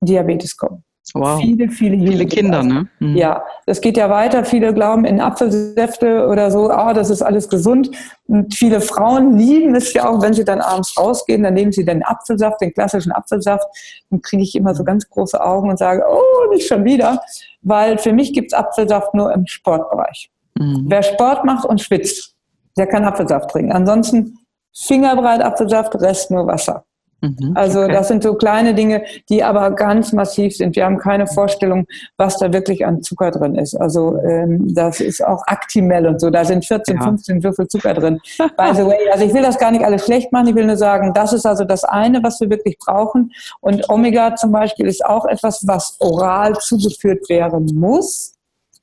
Diabetes 0.00 0.56
kommen. 0.56 0.82
Wow. 1.14 1.40
Viele, 1.40 1.68
viele 1.70 1.96
Jugendliche. 1.96 2.18
Viele 2.18 2.28
Kinder, 2.28 2.62
ne? 2.62 2.88
Mhm. 2.98 3.16
Ja, 3.16 3.44
das 3.66 3.80
geht 3.80 3.96
ja 3.96 4.10
weiter. 4.10 4.44
Viele 4.44 4.74
glauben 4.74 5.04
in 5.04 5.20
Apfelsäfte 5.20 6.26
oder 6.28 6.50
so, 6.50 6.70
ah, 6.70 6.92
das 6.92 7.10
ist 7.10 7.22
alles 7.22 7.48
gesund. 7.48 7.90
Und 8.26 8.54
viele 8.54 8.80
Frauen 8.80 9.38
lieben 9.38 9.74
es 9.74 9.92
ja 9.94 10.08
auch, 10.08 10.20
wenn 10.22 10.34
sie 10.34 10.44
dann 10.44 10.60
abends 10.60 10.96
rausgehen, 10.98 11.42
dann 11.42 11.54
nehmen 11.54 11.72
sie 11.72 11.84
den 11.84 12.04
Apfelsaft, 12.04 12.60
den 12.60 12.72
klassischen 12.72 13.12
Apfelsaft. 13.12 13.66
Dann 14.10 14.20
kriege 14.22 14.42
ich 14.42 14.54
immer 14.54 14.74
so 14.74 14.84
ganz 14.84 15.08
große 15.08 15.42
Augen 15.42 15.70
und 15.70 15.78
sage, 15.78 16.04
oh, 16.08 16.50
nicht 16.52 16.66
schon 16.66 16.84
wieder. 16.84 17.20
Weil 17.62 17.98
für 17.98 18.12
mich 18.12 18.32
gibt 18.32 18.52
es 18.52 18.58
Apfelsaft 18.58 19.14
nur 19.14 19.32
im 19.32 19.46
Sportbereich. 19.46 20.30
Mhm. 20.58 20.84
Wer 20.88 21.02
Sport 21.02 21.44
macht 21.44 21.64
und 21.64 21.80
schwitzt, 21.80 22.34
der 22.76 22.86
kann 22.86 23.04
Apfelsaft 23.04 23.50
trinken. 23.50 23.72
Ansonsten 23.72 24.38
fingerbreit 24.74 25.42
Apfelsaft, 25.42 25.94
Rest 25.96 26.30
nur 26.30 26.46
Wasser. 26.46 26.84
Mhm, 27.20 27.52
also 27.54 27.82
okay. 27.82 27.92
das 27.92 28.08
sind 28.08 28.22
so 28.22 28.34
kleine 28.34 28.74
Dinge, 28.74 29.02
die 29.28 29.42
aber 29.42 29.72
ganz 29.72 30.12
massiv 30.12 30.56
sind. 30.56 30.76
Wir 30.76 30.84
haben 30.84 30.98
keine 30.98 31.26
Vorstellung, 31.26 31.86
was 32.16 32.38
da 32.38 32.52
wirklich 32.52 32.86
an 32.86 33.02
Zucker 33.02 33.30
drin 33.32 33.56
ist. 33.56 33.74
Also 33.74 34.16
ähm, 34.18 34.72
das 34.74 35.00
ist 35.00 35.24
auch 35.24 35.42
Actimel 35.46 36.06
und 36.06 36.20
so. 36.20 36.30
Da 36.30 36.44
sind 36.44 36.64
14, 36.64 36.96
ja. 36.96 37.02
15 37.02 37.42
Würfel 37.42 37.66
Zucker 37.66 37.94
drin. 37.94 38.20
By 38.38 38.74
the 38.74 38.84
way, 38.86 38.98
also 39.12 39.24
ich 39.24 39.34
will 39.34 39.42
das 39.42 39.58
gar 39.58 39.72
nicht 39.72 39.84
alles 39.84 40.04
schlecht 40.04 40.32
machen. 40.32 40.48
Ich 40.48 40.54
will 40.54 40.66
nur 40.66 40.76
sagen, 40.76 41.12
das 41.12 41.32
ist 41.32 41.44
also 41.44 41.64
das 41.64 41.84
eine, 41.84 42.22
was 42.22 42.40
wir 42.40 42.50
wirklich 42.50 42.78
brauchen. 42.78 43.32
Und 43.60 43.88
Omega 43.90 44.36
zum 44.36 44.52
Beispiel 44.52 44.86
ist 44.86 45.04
auch 45.04 45.26
etwas, 45.26 45.66
was 45.66 45.96
oral 45.98 46.54
zugeführt 46.58 47.28
werden 47.28 47.66
muss. 47.74 48.34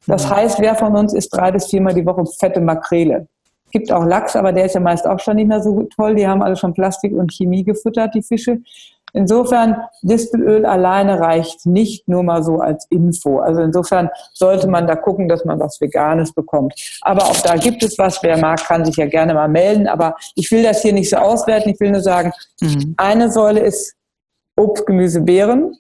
Das 0.08 0.30
heißt, 0.30 0.60
wer 0.60 0.76
von 0.76 0.96
uns 0.96 1.14
isst 1.14 1.36
drei 1.36 1.52
bis 1.52 1.68
viermal 1.68 1.94
die 1.94 2.06
Woche 2.06 2.26
fette 2.38 2.62
Makrele? 2.62 3.28
Gibt 3.72 3.92
auch 3.92 4.06
Lachs, 4.06 4.36
aber 4.36 4.52
der 4.52 4.66
ist 4.66 4.76
ja 4.76 4.82
meist 4.82 5.08
auch 5.08 5.20
schon 5.20 5.36
nicht 5.36 5.48
mehr 5.48 5.62
so 5.62 5.88
toll. 5.96 6.16
Die 6.16 6.28
haben 6.28 6.42
alle 6.42 6.56
schon 6.56 6.74
Plastik 6.74 7.14
und 7.14 7.34
Chemie 7.34 7.64
gefüttert, 7.64 8.16
die 8.16 8.22
Fische. 8.22 8.60
Insofern, 9.16 9.78
Distelöl 10.02 10.66
alleine 10.66 11.22
reicht 11.22 11.66
nicht 11.66 12.06
nur 12.08 12.22
mal 12.22 12.44
so 12.44 12.60
als 12.60 12.86
Info. 12.90 13.40
Also 13.40 13.62
insofern 13.62 14.10
sollte 14.34 14.68
man 14.68 14.88
da 14.88 14.98
gucken, 14.98 15.30
dass 15.30 15.46
man 15.46 15.58
was 15.58 15.80
Veganes 15.80 16.34
bekommt. 16.34 16.74
Aber 17.02 17.24
auch 17.24 17.40
da 17.42 17.56
gibt 17.56 17.82
es 17.82 17.98
was. 17.98 18.22
Wer 18.24 18.38
mag, 18.38 18.60
kann 18.66 18.84
sich 18.84 18.98
ja 18.98 19.06
gerne 19.06 19.34
mal 19.34 19.48
melden. 19.48 19.88
Aber 19.88 20.18
ich 20.36 20.52
will 20.52 20.64
das 20.64 20.82
hier 20.82 20.92
nicht 20.92 21.10
so 21.10 21.16
auswerten. 21.16 21.70
Ich 21.70 21.80
will 21.80 21.92
nur 21.92 22.02
sagen, 22.02 22.34
mhm. 22.60 22.94
eine 22.98 23.32
Säule 23.32 23.62
ist 23.62 23.96
Obst, 24.58 24.86
Gemüse, 24.86 25.22
Beeren. 25.22 25.78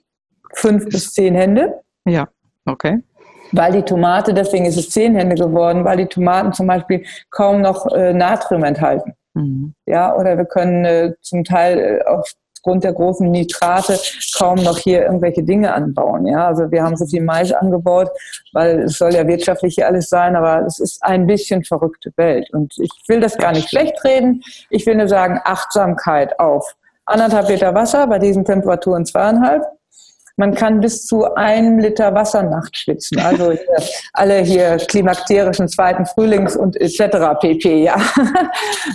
Fünf 0.54 0.86
bis 0.86 1.12
zehn 1.12 1.36
Hände. 1.36 1.82
Ja, 2.06 2.30
okay 2.65 3.02
weil 3.51 3.71
die 3.71 3.84
Tomate, 3.84 4.34
deswegen 4.34 4.65
ist 4.65 4.77
es 4.77 4.89
zehn 4.89 5.15
Hände 5.15 5.36
geworden, 5.36 5.86
weil 5.86 5.97
die 5.97 6.08
Tomaten 6.08 6.53
zum 6.53 6.67
Beispiel 6.67 7.05
kaum 7.29 7.62
noch 7.62 7.88
äh, 7.88 8.13
Natrium 8.13 8.63
enthalten. 8.63 9.13
Mhm. 9.34 9.73
Ja, 9.86 10.15
oder 10.15 10.38
wir 10.38 10.45
können 10.45 10.86
äh, 10.86 11.13
zum 11.21 11.43
Teil 11.43 11.79
äh, 11.79 12.03
aufgrund 12.05 12.84
der 12.84 12.93
großen 12.93 13.29
Nitrate 13.29 13.99
kaum 14.38 14.55
noch 14.63 14.79
hier 14.79 15.03
irgendwelche 15.03 15.43
Dinge 15.43 15.73
anbauen. 15.73 16.25
Ja, 16.25 16.47
also 16.47 16.71
wir 16.71 16.84
haben 16.84 16.95
so 16.95 17.05
viel 17.05 17.21
Mais 17.21 17.51
angebaut, 17.51 18.10
weil 18.53 18.84
es 18.84 18.97
soll 18.97 19.13
ja 19.13 19.27
wirtschaftlich 19.27 19.75
hier 19.75 19.88
alles 19.88 20.10
sein, 20.10 20.36
aber 20.36 20.65
es 20.65 20.79
ist 20.79 21.03
ein 21.03 21.27
bisschen 21.27 21.63
verrückte 21.63 22.12
Welt. 22.15 22.49
Und 22.51 22.73
ich 22.79 22.91
will 23.08 23.19
das 23.19 23.38
gar 23.38 23.51
nicht 23.51 23.69
schlecht 23.69 24.03
reden. 24.03 24.41
Ich 24.69 24.86
will 24.86 24.95
nur 24.95 25.08
sagen, 25.08 25.39
Achtsamkeit 25.43 26.39
auf 26.39 26.75
anderthalb 27.05 27.49
Liter 27.49 27.75
Wasser 27.75 28.08
bei 28.08 28.17
diesen 28.17 28.45
Temperaturen 28.45 29.05
zweieinhalb 29.05 29.63
man 30.38 30.54
kann 30.54 30.82
bis 30.82 31.06
zu 31.06 31.34
einem 31.36 31.80
Liter 31.80 32.13
Wasser 32.13 32.43
nachts 32.43 32.80
schwitzen. 32.80 33.19
Also 33.19 33.52
hier, 33.52 33.78
alle 34.13 34.39
hier 34.39 34.78
klimakterischen 34.78 35.67
zweiten 35.67 36.06
Frühlings 36.06 36.56
und 36.56 36.76
etc. 36.80 37.39
pp. 37.39 37.84
Ja. 37.84 37.95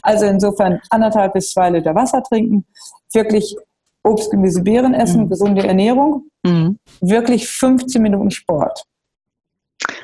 Also 0.03 0.27
insofern 0.27 0.81
anderthalb 0.91 1.35
bis 1.35 1.51
zwei 1.51 1.71
Liter 1.71 1.95
Wasser 1.95 2.23
trinken, 2.23 2.65
wirklich 3.13 3.57
Obst, 4.03 4.31
Gemüse, 4.31 4.63
Beeren 4.63 4.95
essen, 4.95 5.25
mhm. 5.25 5.29
gesunde 5.29 5.67
Ernährung, 5.67 6.25
mhm. 6.43 6.79
wirklich 7.01 7.49
15 7.49 8.01
Minuten 8.01 8.31
Sport. 8.31 8.85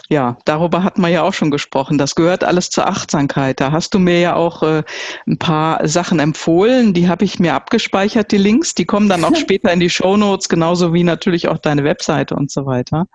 Ja, 0.08 0.38
darüber 0.44 0.84
hat 0.84 0.98
man 0.98 1.10
ja 1.10 1.22
auch 1.22 1.34
schon 1.34 1.50
gesprochen. 1.50 1.98
Das 1.98 2.14
gehört 2.14 2.44
alles 2.44 2.70
zur 2.70 2.86
Achtsamkeit. 2.86 3.60
Da 3.60 3.72
hast 3.72 3.92
du 3.92 3.98
mir 3.98 4.20
ja 4.20 4.36
auch 4.36 4.62
äh, 4.62 4.84
ein 5.26 5.38
paar 5.38 5.86
Sachen 5.88 6.20
empfohlen. 6.20 6.94
Die 6.94 7.08
habe 7.08 7.24
ich 7.24 7.40
mir 7.40 7.54
abgespeichert, 7.54 8.30
die 8.30 8.38
Links. 8.38 8.74
Die 8.74 8.84
kommen 8.84 9.08
dann 9.08 9.24
auch 9.24 9.34
später 9.36 9.72
in 9.72 9.80
die 9.80 9.90
Show 9.90 10.16
Notes, 10.16 10.48
genauso 10.48 10.94
wie 10.94 11.02
natürlich 11.02 11.48
auch 11.48 11.58
deine 11.58 11.82
Webseite 11.82 12.36
und 12.36 12.52
so 12.52 12.66
weiter. 12.66 13.06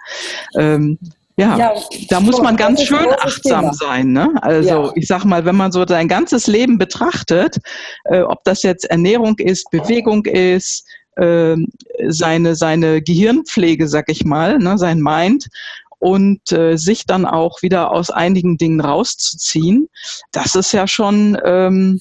Ähm, 0.57 0.97
ja, 1.37 1.57
ja, 1.57 1.73
da 2.09 2.19
muss 2.19 2.41
man 2.41 2.57
ganz 2.57 2.83
schön 2.83 3.07
achtsam 3.19 3.61
Thema. 3.61 3.73
sein. 3.73 4.11
Ne? 4.11 4.29
Also 4.41 4.67
ja. 4.67 4.91
ich 4.95 5.07
sag 5.07 5.23
mal, 5.23 5.45
wenn 5.45 5.55
man 5.55 5.71
so 5.71 5.85
sein 5.87 6.07
ganzes 6.07 6.45
Leben 6.45 6.77
betrachtet, 6.77 7.57
äh, 8.05 8.21
ob 8.21 8.43
das 8.43 8.63
jetzt 8.63 8.85
Ernährung 8.85 9.39
ist, 9.39 9.71
Bewegung 9.71 10.25
ist, 10.25 10.85
äh, 11.15 11.55
seine, 12.09 12.55
seine 12.55 13.01
Gehirnpflege, 13.01 13.87
sag 13.87 14.09
ich 14.09 14.25
mal, 14.25 14.59
ne, 14.59 14.77
sein 14.77 14.99
Mind 14.99 15.47
und 16.01 16.51
äh, 16.51 16.77
sich 16.77 17.05
dann 17.05 17.25
auch 17.25 17.61
wieder 17.61 17.91
aus 17.91 18.09
einigen 18.09 18.57
Dingen 18.57 18.81
rauszuziehen, 18.81 19.87
das 20.31 20.55
ist 20.55 20.71
ja 20.71 20.87
schon, 20.87 21.37
ähm, 21.45 21.99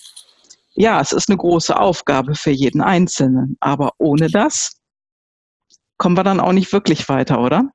ja, 0.74 1.00
es 1.00 1.12
ist 1.12 1.28
eine 1.28 1.36
große 1.36 1.78
Aufgabe 1.78 2.34
für 2.34 2.50
jeden 2.50 2.80
Einzelnen. 2.80 3.58
Aber 3.60 3.90
ohne 3.98 4.28
das 4.28 4.78
kommen 5.98 6.16
wir 6.16 6.24
dann 6.24 6.40
auch 6.40 6.52
nicht 6.52 6.72
wirklich 6.72 7.08
weiter, 7.10 7.40
oder? 7.40 7.68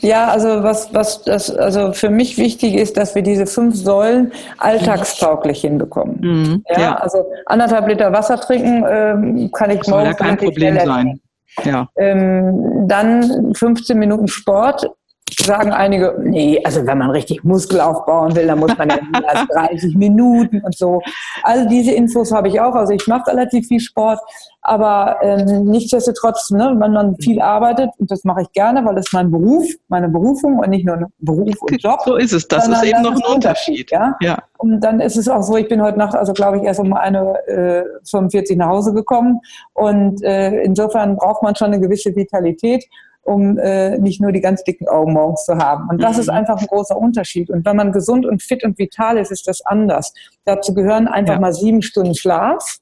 Ja, 0.00 0.28
also 0.28 0.62
was, 0.62 0.92
was 0.92 1.22
das, 1.22 1.50
also 1.50 1.92
für 1.92 2.10
mich 2.10 2.36
wichtig 2.36 2.74
ist, 2.74 2.98
dass 2.98 3.14
wir 3.14 3.22
diese 3.22 3.46
fünf 3.46 3.74
Säulen 3.74 4.32
alltagstauglich 4.58 5.62
hinbekommen. 5.62 6.18
Mhm, 6.20 6.64
ja, 6.68 6.80
ja, 6.80 6.94
also 6.96 7.24
anderthalb 7.46 7.88
Liter 7.88 8.12
Wasser 8.12 8.38
trinken 8.38 8.84
ähm, 8.86 9.50
kann 9.52 9.70
ich 9.70 9.84
morgens. 9.86 9.88
Soll 9.88 10.04
ja 10.04 10.12
kein 10.12 10.36
Problem 10.36 10.78
sein. 10.78 11.20
Ja. 11.64 11.88
Ähm, 11.96 12.86
dann 12.86 13.54
15 13.54 13.98
Minuten 13.98 14.28
Sport 14.28 14.88
sagen 15.34 15.72
einige, 15.72 16.16
nee, 16.22 16.60
also 16.64 16.86
wenn 16.86 16.98
man 16.98 17.10
richtig 17.10 17.42
Muskel 17.44 17.80
aufbauen 17.80 18.34
will, 18.36 18.46
dann 18.46 18.58
muss 18.58 18.76
man 18.76 18.88
ja 18.88 18.96
mehr 19.12 19.28
als 19.28 19.48
30 19.48 19.96
Minuten 19.96 20.60
und 20.60 20.76
so. 20.76 21.00
Also 21.42 21.68
diese 21.68 21.92
Infos 21.92 22.32
habe 22.32 22.48
ich 22.48 22.60
auch. 22.60 22.74
Also 22.74 22.92
ich 22.92 23.06
mache 23.06 23.30
relativ 23.30 23.66
viel 23.66 23.80
Sport, 23.80 24.20
aber 24.62 25.16
ähm, 25.22 25.64
nichtsdestotrotz, 25.64 26.50
ne, 26.50 26.74
wenn 26.78 26.92
man 26.92 27.16
viel 27.16 27.40
arbeitet, 27.40 27.90
und 27.98 28.10
das 28.10 28.24
mache 28.24 28.42
ich 28.42 28.52
gerne, 28.52 28.84
weil 28.84 28.94
das 28.94 29.06
ist 29.06 29.12
mein 29.12 29.30
Beruf, 29.30 29.66
meine 29.88 30.08
Berufung 30.08 30.58
und 30.58 30.70
nicht 30.70 30.84
nur 30.84 30.96
ein 30.96 31.06
Beruf 31.18 31.54
und 31.60 31.82
Job. 31.82 32.00
So 32.04 32.16
ist 32.16 32.32
es, 32.32 32.46
das 32.46 32.68
ist 32.68 32.82
eben 32.84 33.02
noch 33.02 33.14
ein 33.14 33.34
Unterschied. 33.34 33.90
Ja? 33.90 34.16
ja. 34.20 34.38
Und 34.58 34.80
dann 34.80 35.00
ist 35.00 35.16
es 35.16 35.28
auch 35.28 35.42
so, 35.42 35.56
ich 35.56 35.68
bin 35.68 35.80
heute 35.80 35.98
Nacht, 35.98 36.14
also 36.14 36.32
glaube 36.32 36.58
ich, 36.58 36.64
erst 36.64 36.80
um 36.80 36.92
eine 36.92 37.38
äh, 37.46 37.84
45 38.10 38.56
nach 38.56 38.68
Hause 38.68 38.92
gekommen 38.92 39.40
und 39.74 40.22
äh, 40.22 40.62
insofern 40.62 41.16
braucht 41.16 41.42
man 41.42 41.54
schon 41.54 41.68
eine 41.68 41.80
gewisse 41.80 42.14
Vitalität 42.14 42.84
um 43.28 43.58
äh, 43.58 43.98
nicht 43.98 44.20
nur 44.20 44.32
die 44.32 44.40
ganz 44.40 44.64
dicken 44.64 44.88
Augen 44.88 45.12
morgens 45.12 45.44
zu 45.44 45.56
haben. 45.56 45.88
Und 45.90 46.02
das 46.02 46.16
mhm. 46.16 46.22
ist 46.22 46.28
einfach 46.30 46.60
ein 46.60 46.66
großer 46.66 46.96
Unterschied. 46.96 47.50
Und 47.50 47.64
wenn 47.64 47.76
man 47.76 47.92
gesund 47.92 48.26
und 48.26 48.42
fit 48.42 48.64
und 48.64 48.78
vital 48.78 49.18
ist, 49.18 49.30
ist 49.30 49.46
das 49.46 49.60
anders. 49.64 50.12
Dazu 50.44 50.74
gehören 50.74 51.06
einfach 51.06 51.34
ja. 51.34 51.40
mal 51.40 51.52
sieben 51.52 51.82
Stunden 51.82 52.14
Schlaf. 52.14 52.78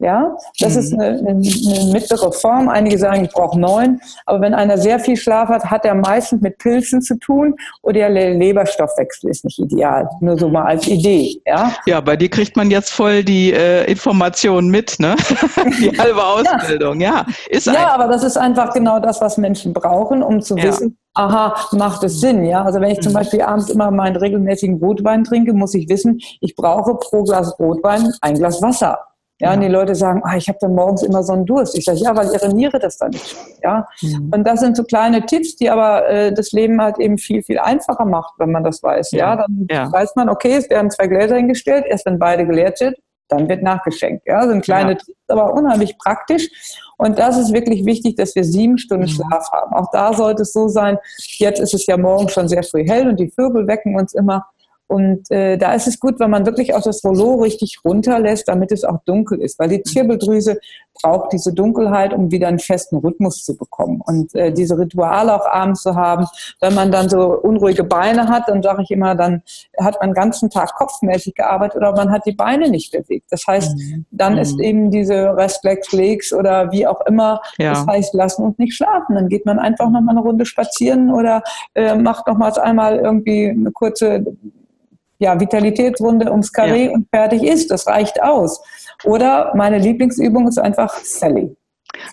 Ja, 0.00 0.36
das 0.60 0.74
mhm. 0.74 0.78
ist 0.78 0.92
eine, 0.92 1.06
eine, 1.06 1.30
eine, 1.30 1.92
mittlere 1.92 2.30
Form. 2.32 2.68
Einige 2.68 2.98
sagen, 2.98 3.24
ich 3.24 3.32
brauche 3.32 3.58
neun. 3.58 4.00
Aber 4.26 4.40
wenn 4.40 4.54
einer 4.54 4.78
sehr 4.78 5.00
viel 5.00 5.16
Schlaf 5.16 5.48
hat, 5.48 5.64
hat 5.64 5.84
er 5.84 5.94
meistens 5.96 6.40
mit 6.40 6.58
Pilzen 6.58 7.02
zu 7.02 7.18
tun 7.18 7.56
oder 7.82 8.08
der 8.08 8.34
Leberstoffwechsel 8.34 9.30
ist 9.30 9.44
nicht 9.44 9.58
ideal. 9.58 10.08
Nur 10.20 10.38
so 10.38 10.48
mal 10.48 10.66
als 10.66 10.86
Idee. 10.86 11.40
Ja, 11.46 11.72
ja 11.86 12.00
bei 12.00 12.16
dir 12.16 12.30
kriegt 12.30 12.56
man 12.56 12.70
jetzt 12.70 12.90
voll 12.90 13.24
die 13.24 13.52
äh, 13.52 13.90
Informationen 13.90 14.70
mit, 14.70 15.00
ne? 15.00 15.16
die 15.80 15.98
halbe 15.98 16.24
Ausbildung. 16.24 17.00
ja, 17.00 17.26
ja 17.26 17.26
ist 17.48 17.66
Ja, 17.66 17.92
aber 17.92 18.06
das 18.06 18.22
ist 18.22 18.36
einfach 18.36 18.72
genau 18.72 19.00
das, 19.00 19.20
was 19.20 19.36
Menschen 19.36 19.72
brauchen, 19.72 20.22
um 20.22 20.40
zu 20.40 20.56
ja. 20.56 20.64
wissen, 20.64 20.96
aha, 21.14 21.56
macht 21.72 22.04
es 22.04 22.20
Sinn, 22.20 22.44
ja. 22.44 22.64
Also 22.64 22.80
wenn 22.80 22.90
ich 22.90 23.00
zum 23.00 23.12
mhm. 23.12 23.16
Beispiel 23.16 23.42
abends 23.42 23.68
immer 23.68 23.90
meinen 23.90 24.16
regelmäßigen 24.16 24.78
Rotwein 24.78 25.24
trinke, 25.24 25.52
muss 25.52 25.74
ich 25.74 25.88
wissen, 25.88 26.20
ich 26.40 26.54
brauche 26.54 26.94
pro 26.94 27.24
Glas 27.24 27.58
Rotwein 27.58 28.12
ein 28.20 28.34
Glas 28.34 28.62
Wasser. 28.62 28.98
Ja, 29.40 29.54
und 29.54 29.60
die 29.60 29.68
Leute 29.68 29.94
sagen, 29.94 30.20
ah, 30.24 30.36
ich 30.36 30.48
habe 30.48 30.58
dann 30.60 30.74
morgens 30.74 31.02
immer 31.02 31.22
so 31.22 31.32
einen 31.32 31.46
Durst. 31.46 31.78
Ich 31.78 31.84
sage, 31.84 31.98
ja, 31.98 32.16
weil 32.16 32.32
ihre 32.32 32.52
Niere 32.52 32.78
das 32.80 32.98
dann 32.98 33.10
nicht 33.10 33.36
Ja, 33.62 33.86
mhm. 34.02 34.32
und 34.34 34.44
das 34.44 34.60
sind 34.60 34.76
so 34.76 34.82
kleine 34.82 35.24
Tipps, 35.26 35.54
die 35.56 35.70
aber 35.70 36.08
äh, 36.08 36.32
das 36.32 36.50
Leben 36.50 36.80
halt 36.80 36.98
eben 36.98 37.18
viel 37.18 37.42
viel 37.42 37.58
einfacher 37.58 38.04
macht, 38.04 38.34
wenn 38.38 38.50
man 38.50 38.64
das 38.64 38.82
weiß. 38.82 39.12
Ja, 39.12 39.18
ja 39.18 39.36
dann 39.36 39.66
ja. 39.70 39.92
weiß 39.92 40.16
man, 40.16 40.28
okay, 40.28 40.54
es 40.56 40.68
werden 40.70 40.90
zwei 40.90 41.06
Gläser 41.06 41.36
hingestellt. 41.36 41.84
Erst 41.86 42.06
wenn 42.06 42.18
beide 42.18 42.46
geleert 42.46 42.78
sind, 42.78 42.96
dann 43.28 43.48
wird 43.48 43.62
nachgeschenkt. 43.62 44.26
Ja, 44.26 44.46
sind 44.46 44.64
kleine 44.64 44.92
ja. 44.92 44.96
Tipps, 44.96 45.18
aber 45.28 45.52
unheimlich 45.54 45.96
praktisch. 45.98 46.48
Und 46.96 47.18
das 47.18 47.38
ist 47.38 47.52
wirklich 47.52 47.84
wichtig, 47.84 48.16
dass 48.16 48.34
wir 48.34 48.42
sieben 48.42 48.76
Stunden 48.78 49.04
mhm. 49.04 49.08
Schlaf 49.08 49.50
haben. 49.52 49.72
Auch 49.74 49.90
da 49.92 50.12
sollte 50.14 50.42
es 50.42 50.52
so 50.52 50.68
sein. 50.68 50.98
Jetzt 51.38 51.60
ist 51.60 51.74
es 51.74 51.86
ja 51.86 51.96
morgen 51.96 52.28
schon 52.28 52.48
sehr 52.48 52.64
früh 52.64 52.84
hell 52.88 53.08
und 53.08 53.20
die 53.20 53.30
Vögel 53.30 53.68
wecken 53.68 53.94
uns 53.96 54.14
immer. 54.14 54.46
Und 54.88 55.30
äh, 55.30 55.58
da 55.58 55.74
ist 55.74 55.86
es 55.86 56.00
gut, 56.00 56.18
wenn 56.18 56.30
man 56.30 56.46
wirklich 56.46 56.74
auch 56.74 56.82
das 56.82 57.04
Rollo 57.04 57.36
richtig 57.36 57.78
runterlässt, 57.84 58.48
damit 58.48 58.72
es 58.72 58.84
auch 58.84 58.98
dunkel 59.04 59.40
ist, 59.40 59.58
weil 59.58 59.68
die 59.68 59.82
Zirbeldrüse 59.82 60.58
braucht 61.00 61.32
diese 61.32 61.52
Dunkelheit, 61.52 62.12
um 62.12 62.30
wieder 62.30 62.48
einen 62.48 62.58
festen 62.58 62.96
Rhythmus 62.96 63.44
zu 63.44 63.56
bekommen. 63.56 64.00
Und 64.04 64.34
äh, 64.34 64.52
diese 64.52 64.78
Rituale 64.78 65.34
auch 65.34 65.46
abends 65.46 65.82
zu 65.82 65.94
haben, 65.94 66.26
wenn 66.60 66.74
man 66.74 66.90
dann 66.90 67.08
so 67.08 67.38
unruhige 67.38 67.84
Beine 67.84 68.28
hat, 68.28 68.48
dann 68.48 68.62
sage 68.62 68.82
ich 68.82 68.90
immer, 68.90 69.14
dann 69.14 69.42
hat 69.78 70.00
man 70.00 70.10
den 70.10 70.14
ganzen 70.14 70.50
Tag 70.50 70.74
kopfmäßig 70.74 71.34
gearbeitet 71.34 71.76
oder 71.76 71.92
man 71.92 72.10
hat 72.10 72.26
die 72.26 72.32
Beine 72.32 72.70
nicht 72.70 72.92
bewegt. 72.92 73.26
Das 73.30 73.46
heißt, 73.46 73.76
mhm. 73.76 74.06
dann 74.10 74.34
mhm. 74.34 74.38
ist 74.38 74.58
eben 74.58 74.90
diese 74.90 75.36
Restlex 75.36 75.92
Legs 75.92 76.32
oder 76.32 76.72
wie 76.72 76.86
auch 76.86 77.04
immer, 77.06 77.40
ja. 77.58 77.74
das 77.74 77.86
heißt, 77.86 78.14
lassen 78.14 78.42
uns 78.42 78.58
nicht 78.58 78.74
schlafen. 78.74 79.14
Dann 79.14 79.28
geht 79.28 79.46
man 79.46 79.58
einfach 79.58 79.90
noch 79.90 80.00
mal 80.00 80.12
eine 80.12 80.20
Runde 80.20 80.46
spazieren 80.46 81.12
oder 81.12 81.42
äh, 81.74 81.94
macht 81.94 82.26
nochmals 82.26 82.58
einmal 82.58 82.96
irgendwie 82.96 83.50
eine 83.50 83.70
kurze 83.70 84.24
ja, 85.18 85.38
Vitalitätsrunde 85.38 86.30
ums 86.30 86.52
Karree 86.52 86.86
ja. 86.86 86.92
und 86.92 87.08
fertig 87.10 87.42
ist. 87.42 87.70
Das 87.70 87.86
reicht 87.86 88.22
aus. 88.22 88.62
Oder 89.04 89.52
meine 89.54 89.78
Lieblingsübung 89.78 90.48
ist 90.48 90.58
einfach 90.58 90.96
Sally. 90.98 91.56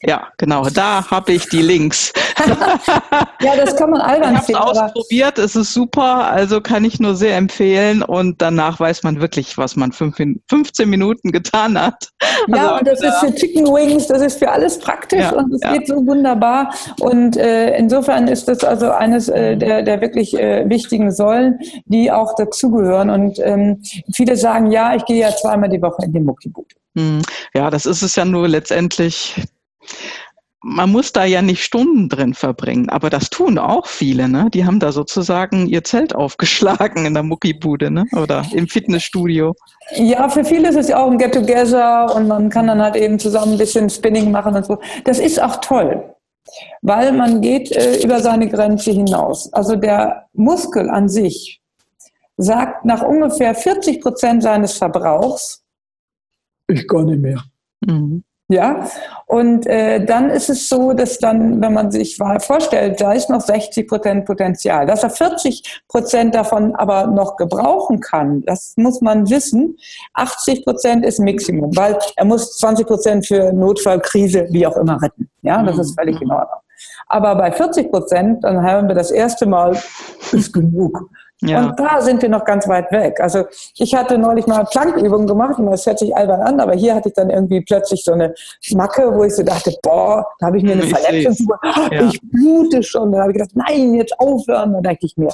Ja, 0.04 0.28
genau, 0.38 0.68
da 0.70 1.10
habe 1.10 1.34
ich 1.34 1.48
die 1.50 1.62
Links. 1.62 2.14
ja, 3.42 3.56
das 3.56 3.76
kann 3.76 3.92
man 3.92 4.02
albern 4.02 4.40
Ich 4.48 4.56
habe 4.56 4.72
es 4.72 4.78
ausprobiert, 4.78 5.40
es 5.40 5.56
ist 5.56 5.74
super, 5.74 6.28
also 6.28 6.62
kann 6.62 6.84
ich 6.86 7.00
nur 7.00 7.16
sehr 7.16 7.38
empfehlen 7.38 8.02
und 8.02 8.42
danach 8.42 8.80
weiß 8.80 9.04
man 9.04 9.22
wirklich, 9.22 9.58
was 9.58 9.76
man 9.76 9.92
fünf, 9.92 10.18
15 10.50 10.90
Minuten 10.90 11.32
getan 11.32 11.80
hat. 11.80 12.10
Ja, 12.48 12.58
also, 12.58 12.76
und 12.80 12.88
das 12.88 13.02
ja. 13.02 13.10
ist 13.10 13.20
für 13.20 13.36
Chicken 13.36 13.66
Wings, 13.68 14.08
das 14.08 14.22
ist 14.22 14.40
für 14.40 14.52
alles 14.52 14.80
praktisch 14.80 15.22
ja, 15.22 15.34
und 15.34 15.54
es 15.54 15.62
ja. 15.62 15.74
geht 15.74 15.88
so 15.88 15.96
wunderbar 16.06 16.74
und 17.00 17.38
äh, 17.38 17.78
insofern 17.78 18.28
ist 18.28 18.48
das 18.48 18.64
also 18.64 18.92
eines 18.92 19.30
äh, 19.30 19.58
der, 19.58 19.84
der 19.84 20.02
wirklich 20.02 20.38
äh, 20.38 20.68
wichtigen 20.68 21.12
Säulen, 21.12 21.60
die 21.86 22.12
auch 22.12 22.36
dazugehören 22.36 23.10
und 23.10 23.40
ähm, 23.40 23.82
viele 24.14 24.36
sagen, 24.36 24.72
ja, 24.72 24.96
ich 24.96 25.06
gehe 25.06 25.22
ja 25.22 25.36
zweimal 25.36 25.70
die 25.70 25.82
Woche 25.82 26.06
in 26.06 26.14
den 26.14 26.26
Muckiboot. 26.26 26.74
Hm. 26.98 27.22
Ja, 27.54 27.70
das 27.70 27.86
ist 27.86 28.02
es 28.02 28.16
ja 28.16 28.26
nur 28.26 28.48
letztendlich 28.48 29.36
man 30.68 30.92
muss 30.92 31.14
da 31.14 31.26
ja 31.26 31.44
nicht 31.44 31.64
Stunden 31.64 32.10
drin 32.10 32.34
verbringen, 32.34 32.90
aber 32.90 33.12
das 33.12 33.30
tun 33.30 33.60
auch 33.60 33.86
viele, 33.86 34.28
ne? 34.28 34.50
Die 34.52 34.66
haben 34.66 34.80
da 34.80 34.92
sozusagen 34.92 35.68
ihr 35.68 35.84
Zelt 35.84 36.16
aufgeschlagen 36.16 37.06
in 37.06 37.14
der 37.14 37.22
Muckibude, 37.22 37.92
ne? 37.92 38.06
Oder 38.14 38.44
im 38.52 38.68
Fitnessstudio. 38.68 39.54
Ja, 39.96 40.28
für 40.28 40.44
viele 40.44 40.70
ist 40.70 40.76
es 40.76 40.88
ja 40.88 40.98
auch 40.98 41.12
ein 41.12 41.20
Get-Together 41.20 42.16
und 42.16 42.28
man 42.28 42.50
kann 42.50 42.66
dann 42.66 42.82
halt 42.82 42.96
eben 42.96 43.20
zusammen 43.20 43.54
ein 43.54 43.58
bisschen 43.60 43.92
Spinning 43.92 44.32
machen 44.32 44.56
und 44.56 44.66
so. 44.66 44.80
Das 45.04 45.20
ist 45.20 45.40
auch 45.40 45.58
toll, 45.58 46.16
weil 46.82 47.12
man 47.12 47.42
geht 47.42 47.72
äh, 47.72 48.04
über 48.04 48.20
seine 48.20 48.50
Grenze 48.50 48.90
hinaus. 48.90 49.54
Also 49.54 49.76
der 49.76 50.26
Muskel 50.34 50.90
an 50.90 51.10
sich 51.10 51.62
sagt 52.38 52.86
nach 52.86 53.04
ungefähr 53.04 53.54
40 53.54 54.02
Prozent 54.02 54.42
seines 54.42 54.74
Verbrauchs, 54.80 55.64
ich 56.68 56.88
gar 56.88 57.04
nicht 57.04 57.22
mehr. 57.22 57.44
Mhm. 57.82 58.24
Ja, 58.48 58.88
und 59.26 59.66
äh, 59.66 60.06
dann 60.06 60.30
ist 60.30 60.52
es 60.52 60.70
so, 60.70 60.94
dass 60.94 61.18
dann, 61.18 61.60
wenn 61.62 61.74
man 61.74 61.90
sich 61.90 62.20
mal 62.20 62.40
vorstellt, 62.40 63.02
da 63.02 63.12
ist 63.12 63.28
noch 63.28 63.42
60 63.42 63.88
Prozent 63.88 64.26
Potenzial, 64.26 64.86
dass 64.86 65.02
er 65.02 65.10
40 65.10 65.82
Prozent 65.88 66.36
davon 66.36 66.76
aber 66.76 67.08
noch 67.08 67.38
gebrauchen 67.38 68.02
kann, 68.02 68.44
das 68.46 68.74
muss 68.78 69.02
man 69.02 69.28
wissen. 69.32 69.78
80 70.14 70.64
Prozent 70.64 71.04
ist 71.04 71.20
Maximum, 71.20 71.76
weil 71.76 71.98
er 72.16 72.26
muss 72.26 72.58
20 72.60 72.86
Prozent 72.86 73.26
für 73.26 73.52
Notfall, 73.52 74.00
Krise, 74.00 74.46
wie 74.52 74.68
auch 74.68 74.78
immer 74.78 75.02
retten. 75.02 75.28
Ja, 75.42 75.64
das 75.64 75.80
ist 75.80 76.00
völlig 76.00 76.22
in 76.22 76.30
Ordnung. 76.30 76.60
Aber 77.08 77.34
bei 77.36 77.52
40 77.52 77.92
Prozent, 77.92 78.44
dann 78.44 78.62
haben 78.62 78.88
wir 78.88 78.96
das 78.96 79.10
erste 79.10 79.48
Mal, 79.48 79.76
ist 80.32 80.54
genug. 80.54 81.10
Ja. 81.42 81.66
Und 81.66 81.80
da 81.80 82.02
sind 82.02 82.22
wir 82.22 82.30
noch 82.30 82.46
ganz 82.46 82.68
weit 82.68 82.92
weg. 82.92 83.20
Also 83.20 83.44
ich 83.78 83.94
hatte 83.94 84.18
neulich 84.18 84.48
mal 84.48 84.66
Plankübungen 84.66 85.28
gemacht 85.28 85.60
und 85.60 85.66
das 85.66 85.86
hört 85.86 86.00
sich 86.00 86.16
albern 86.16 86.42
an, 86.42 86.60
aber 86.62 86.74
hier 86.74 86.96
hatte 86.96 87.10
ich 87.10 87.16
dann 87.16 87.30
irgendwie 87.30 87.62
plötzlich 87.62 88.04
so 88.04 88.14
eine 88.14 88.34
Macke, 88.72 89.14
wo 89.14 89.24
ich 89.24 89.36
so 89.36 89.44
dachte, 89.44 89.76
boah, 89.84 90.26
da 90.40 90.48
habe 90.48 90.58
ich 90.58 90.64
mir 90.64 90.74
eine 90.74 90.86
ich 90.86 90.96
Verletzung, 90.96 91.48
ja. 91.92 92.08
ich 92.08 92.20
blute 92.22 92.82
schon. 92.84 93.12
Dann 93.12 93.22
habe 93.22 93.32
ich 93.32 93.38
gedacht, 93.38 93.56
nein, 93.56 93.96
jetzt 93.96 94.18
aufhören. 94.20 94.74
Dann 94.74 94.84
dachte 94.84 95.00
ich 95.02 95.18
mir, 95.18 95.30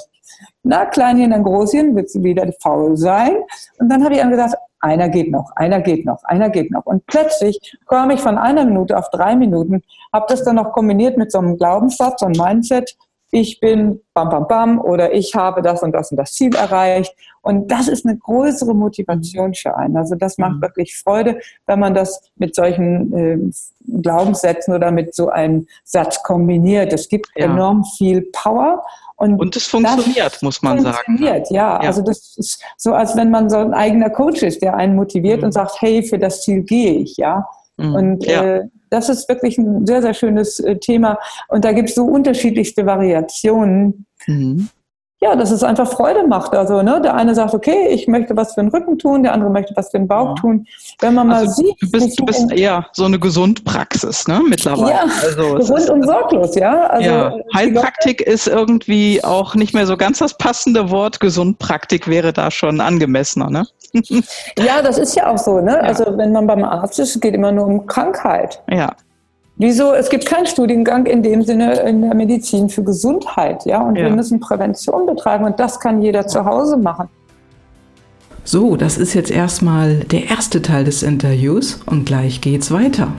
na, 0.64 0.86
Kleinchen, 0.86 1.32
dann 1.32 1.44
Großchen, 1.44 1.96
willst 1.96 2.16
du 2.16 2.24
wieder 2.24 2.52
faul 2.62 2.98
sein? 2.98 3.38
Und 3.78 3.90
dann 3.90 4.04
habe 4.04 4.16
ich 4.16 4.22
dann 4.22 4.32
gesagt, 4.32 4.56
einer 4.80 5.10
geht 5.10 5.32
noch, 5.32 5.52
einer 5.56 5.82
geht 5.82 6.06
noch, 6.06 6.24
einer 6.24 6.50
geht 6.50 6.72
noch. 6.72 6.86
Und 6.86 7.06
plötzlich 7.06 7.60
kam 7.88 8.10
ich 8.10 8.20
von 8.20 8.38
einer 8.38 8.66
Minute 8.66 8.98
auf 8.98 9.10
drei 9.12 9.36
Minuten, 9.36 9.84
habe 10.12 10.26
das 10.28 10.44
dann 10.44 10.56
noch 10.56 10.72
kombiniert 10.74 11.18
mit 11.18 11.32
so 11.32 11.38
einem 11.38 11.58
Glaubenssatz, 11.58 12.22
so 12.22 12.26
einem 12.26 12.42
Mindset, 12.42 12.98
ich 13.32 13.60
bin 13.62 14.02
bam, 14.14 14.30
bam, 14.30 14.48
bam 14.48 14.80
oder 14.80 15.14
ich 15.14 15.36
habe 15.36 15.62
das 15.62 15.82
und 15.82 15.94
das 15.94 16.12
und 16.12 16.18
das 16.18 16.34
Ziel 16.34 16.54
erreicht. 16.54 17.16
Und 17.42 17.72
das 17.72 17.88
ist 17.88 18.06
eine 18.06 18.18
größere 18.18 18.76
Motivation 18.76 19.54
für 19.54 19.76
einen. 19.76 19.98
Also 19.98 20.16
das 20.16 20.38
macht 20.38 20.58
mhm. 20.58 20.62
wirklich 20.62 20.96
Freude, 20.98 21.40
wenn 21.66 21.80
man 21.80 21.96
das 21.96 22.22
mit 22.36 22.54
solchen 22.54 23.14
äh, 23.14 23.40
Glaubenssätzen 24.02 24.76
oder 24.76 24.92
mit 24.92 25.16
so 25.16 25.30
einem 25.30 25.66
Satz 25.84 26.22
kombiniert. 26.22 26.94
Es 26.94 27.08
gibt 27.08 27.30
ja. 27.36 27.46
enorm 27.46 27.86
viel 27.98 28.22
Power. 28.34 28.84
Und, 29.16 29.40
und 29.40 29.56
es 29.56 29.66
funktioniert, 29.66 30.42
muss 30.42 30.62
man 30.62 30.80
funktioniert, 30.80 30.96
sagen. 30.96 31.06
Funktioniert, 31.06 31.52
ja. 31.52 31.82
ja. 31.82 31.88
Also 31.88 32.02
das 32.02 32.36
ist 32.38 32.64
so, 32.78 32.94
als 32.94 33.16
wenn 33.16 33.32
man 33.32 33.50
so 33.50 33.58
ein 33.58 33.74
eigener 33.74 34.10
Coach 34.10 34.44
ist, 34.44 34.62
der 34.62 34.76
einen 34.76 34.96
motiviert 34.96 35.40
mhm. 35.40 35.46
und 35.46 35.52
sagt, 35.54 35.82
hey, 35.82 36.04
für 36.04 36.20
das 36.20 36.42
Ziel 36.42 36.64
gehe 36.64 36.94
ich, 36.94 37.18
ja. 37.18 37.48
Mhm. 37.82 37.96
Und 37.96 38.26
ja. 38.26 38.44
Äh, 38.44 38.64
das 38.90 39.10
ist 39.10 39.28
wirklich 39.30 39.58
ein 39.58 39.86
sehr, 39.88 40.02
sehr 40.02 40.14
schönes 40.14 40.60
äh, 40.60 40.78
Thema. 40.78 41.18
Und 41.48 41.66
da 41.66 41.72
gibt 41.72 41.90
es 41.90 41.96
so 41.96 42.04
unterschiedlichste 42.04 42.86
Variationen. 42.86 44.06
Mhm. 44.28 44.70
Ja, 45.24 45.36
dass 45.36 45.52
es 45.52 45.62
einfach 45.62 45.88
Freude 45.88 46.26
macht. 46.28 46.56
Also, 46.56 46.82
ne, 46.82 47.00
der 47.00 47.14
eine 47.14 47.36
sagt, 47.36 47.54
okay, 47.54 47.90
ich 47.92 48.08
möchte 48.08 48.36
was 48.36 48.56
für 48.56 48.62
den 48.62 48.70
Rücken 48.72 48.98
tun, 48.98 49.22
der 49.22 49.34
andere 49.34 49.52
möchte 49.52 49.72
was 49.76 49.92
für 49.92 50.00
den 50.00 50.08
Bauch 50.08 50.30
ja. 50.30 50.34
tun. 50.42 50.66
Wenn 51.00 51.14
man 51.14 51.28
mal 51.28 51.42
also, 51.42 51.62
sieht. 51.62 51.76
Du 51.80 51.92
bist, 51.92 52.20
du 52.20 52.26
bist 52.26 52.52
eher 52.52 52.88
so 52.94 53.06
eine 53.06 53.20
Gesundpraxis, 53.20 54.28
ne, 54.28 54.42
mittlerweile. 54.50 54.90
Ja, 54.90 55.06
also, 55.22 55.74
rund 55.74 55.90
und 55.92 56.04
sorglos, 56.08 56.56
ja. 56.56 56.88
Also, 56.88 57.10
ja. 57.10 57.36
Heilpraktik 57.54 58.22
ist 58.22 58.48
irgendwie 58.48 59.24
auch 59.24 59.54
nicht 59.54 59.76
mehr 59.76 59.86
so 59.86 59.96
ganz 59.96 60.18
das 60.18 60.36
passende 60.40 60.90
Wort. 60.90 61.20
Gesundpraktik 61.20 62.08
wäre 62.08 62.34
da 62.34 62.50
schon 62.50 62.82
angemessener, 62.82 63.52
ne? 63.52 63.68
ja, 64.58 64.82
das 64.82 64.98
ist 64.98 65.16
ja 65.16 65.32
auch 65.32 65.38
so, 65.38 65.60
ne? 65.60 65.74
Ja. 65.74 65.80
Also, 65.80 66.18
wenn 66.18 66.32
man 66.32 66.48
beim 66.48 66.64
Arzt 66.64 67.00
ist, 67.00 67.20
geht 67.22 67.34
immer 67.34 67.52
nur 67.52 67.66
um 67.66 67.86
Krankheit. 67.88 68.62
Ja. 68.70 68.94
Wieso? 69.58 69.94
Es 69.94 70.10
gibt 70.10 70.26
keinen 70.26 70.48
Studiengang 70.48 71.06
in 71.06 71.22
dem 71.22 71.44
Sinne 71.44 71.80
in 71.82 72.02
der 72.02 72.16
Medizin 72.16 72.70
für 72.70 72.84
Gesundheit, 72.84 73.66
ja. 73.66 73.82
Und 73.82 73.96
ja. 73.96 74.06
wir 74.06 74.12
müssen 74.12 74.40
Prävention 74.40 75.06
betreiben 75.06 75.46
und 75.46 75.60
das 75.60 75.80
kann 75.80 76.02
jeder 76.02 76.26
zu 76.26 76.46
Hause 76.46 76.78
machen. 76.78 77.10
So, 78.44 78.76
das 78.76 78.98
ist 78.98 79.14
jetzt 79.14 79.30
erstmal 79.30 79.98
der 79.98 80.30
erste 80.30 80.62
Teil 80.64 80.84
des 80.84 81.04
Interviews 81.04 81.80
und 81.86 82.06
gleich 82.06 82.42
geht's 82.42 82.72
weiter. 82.72 83.10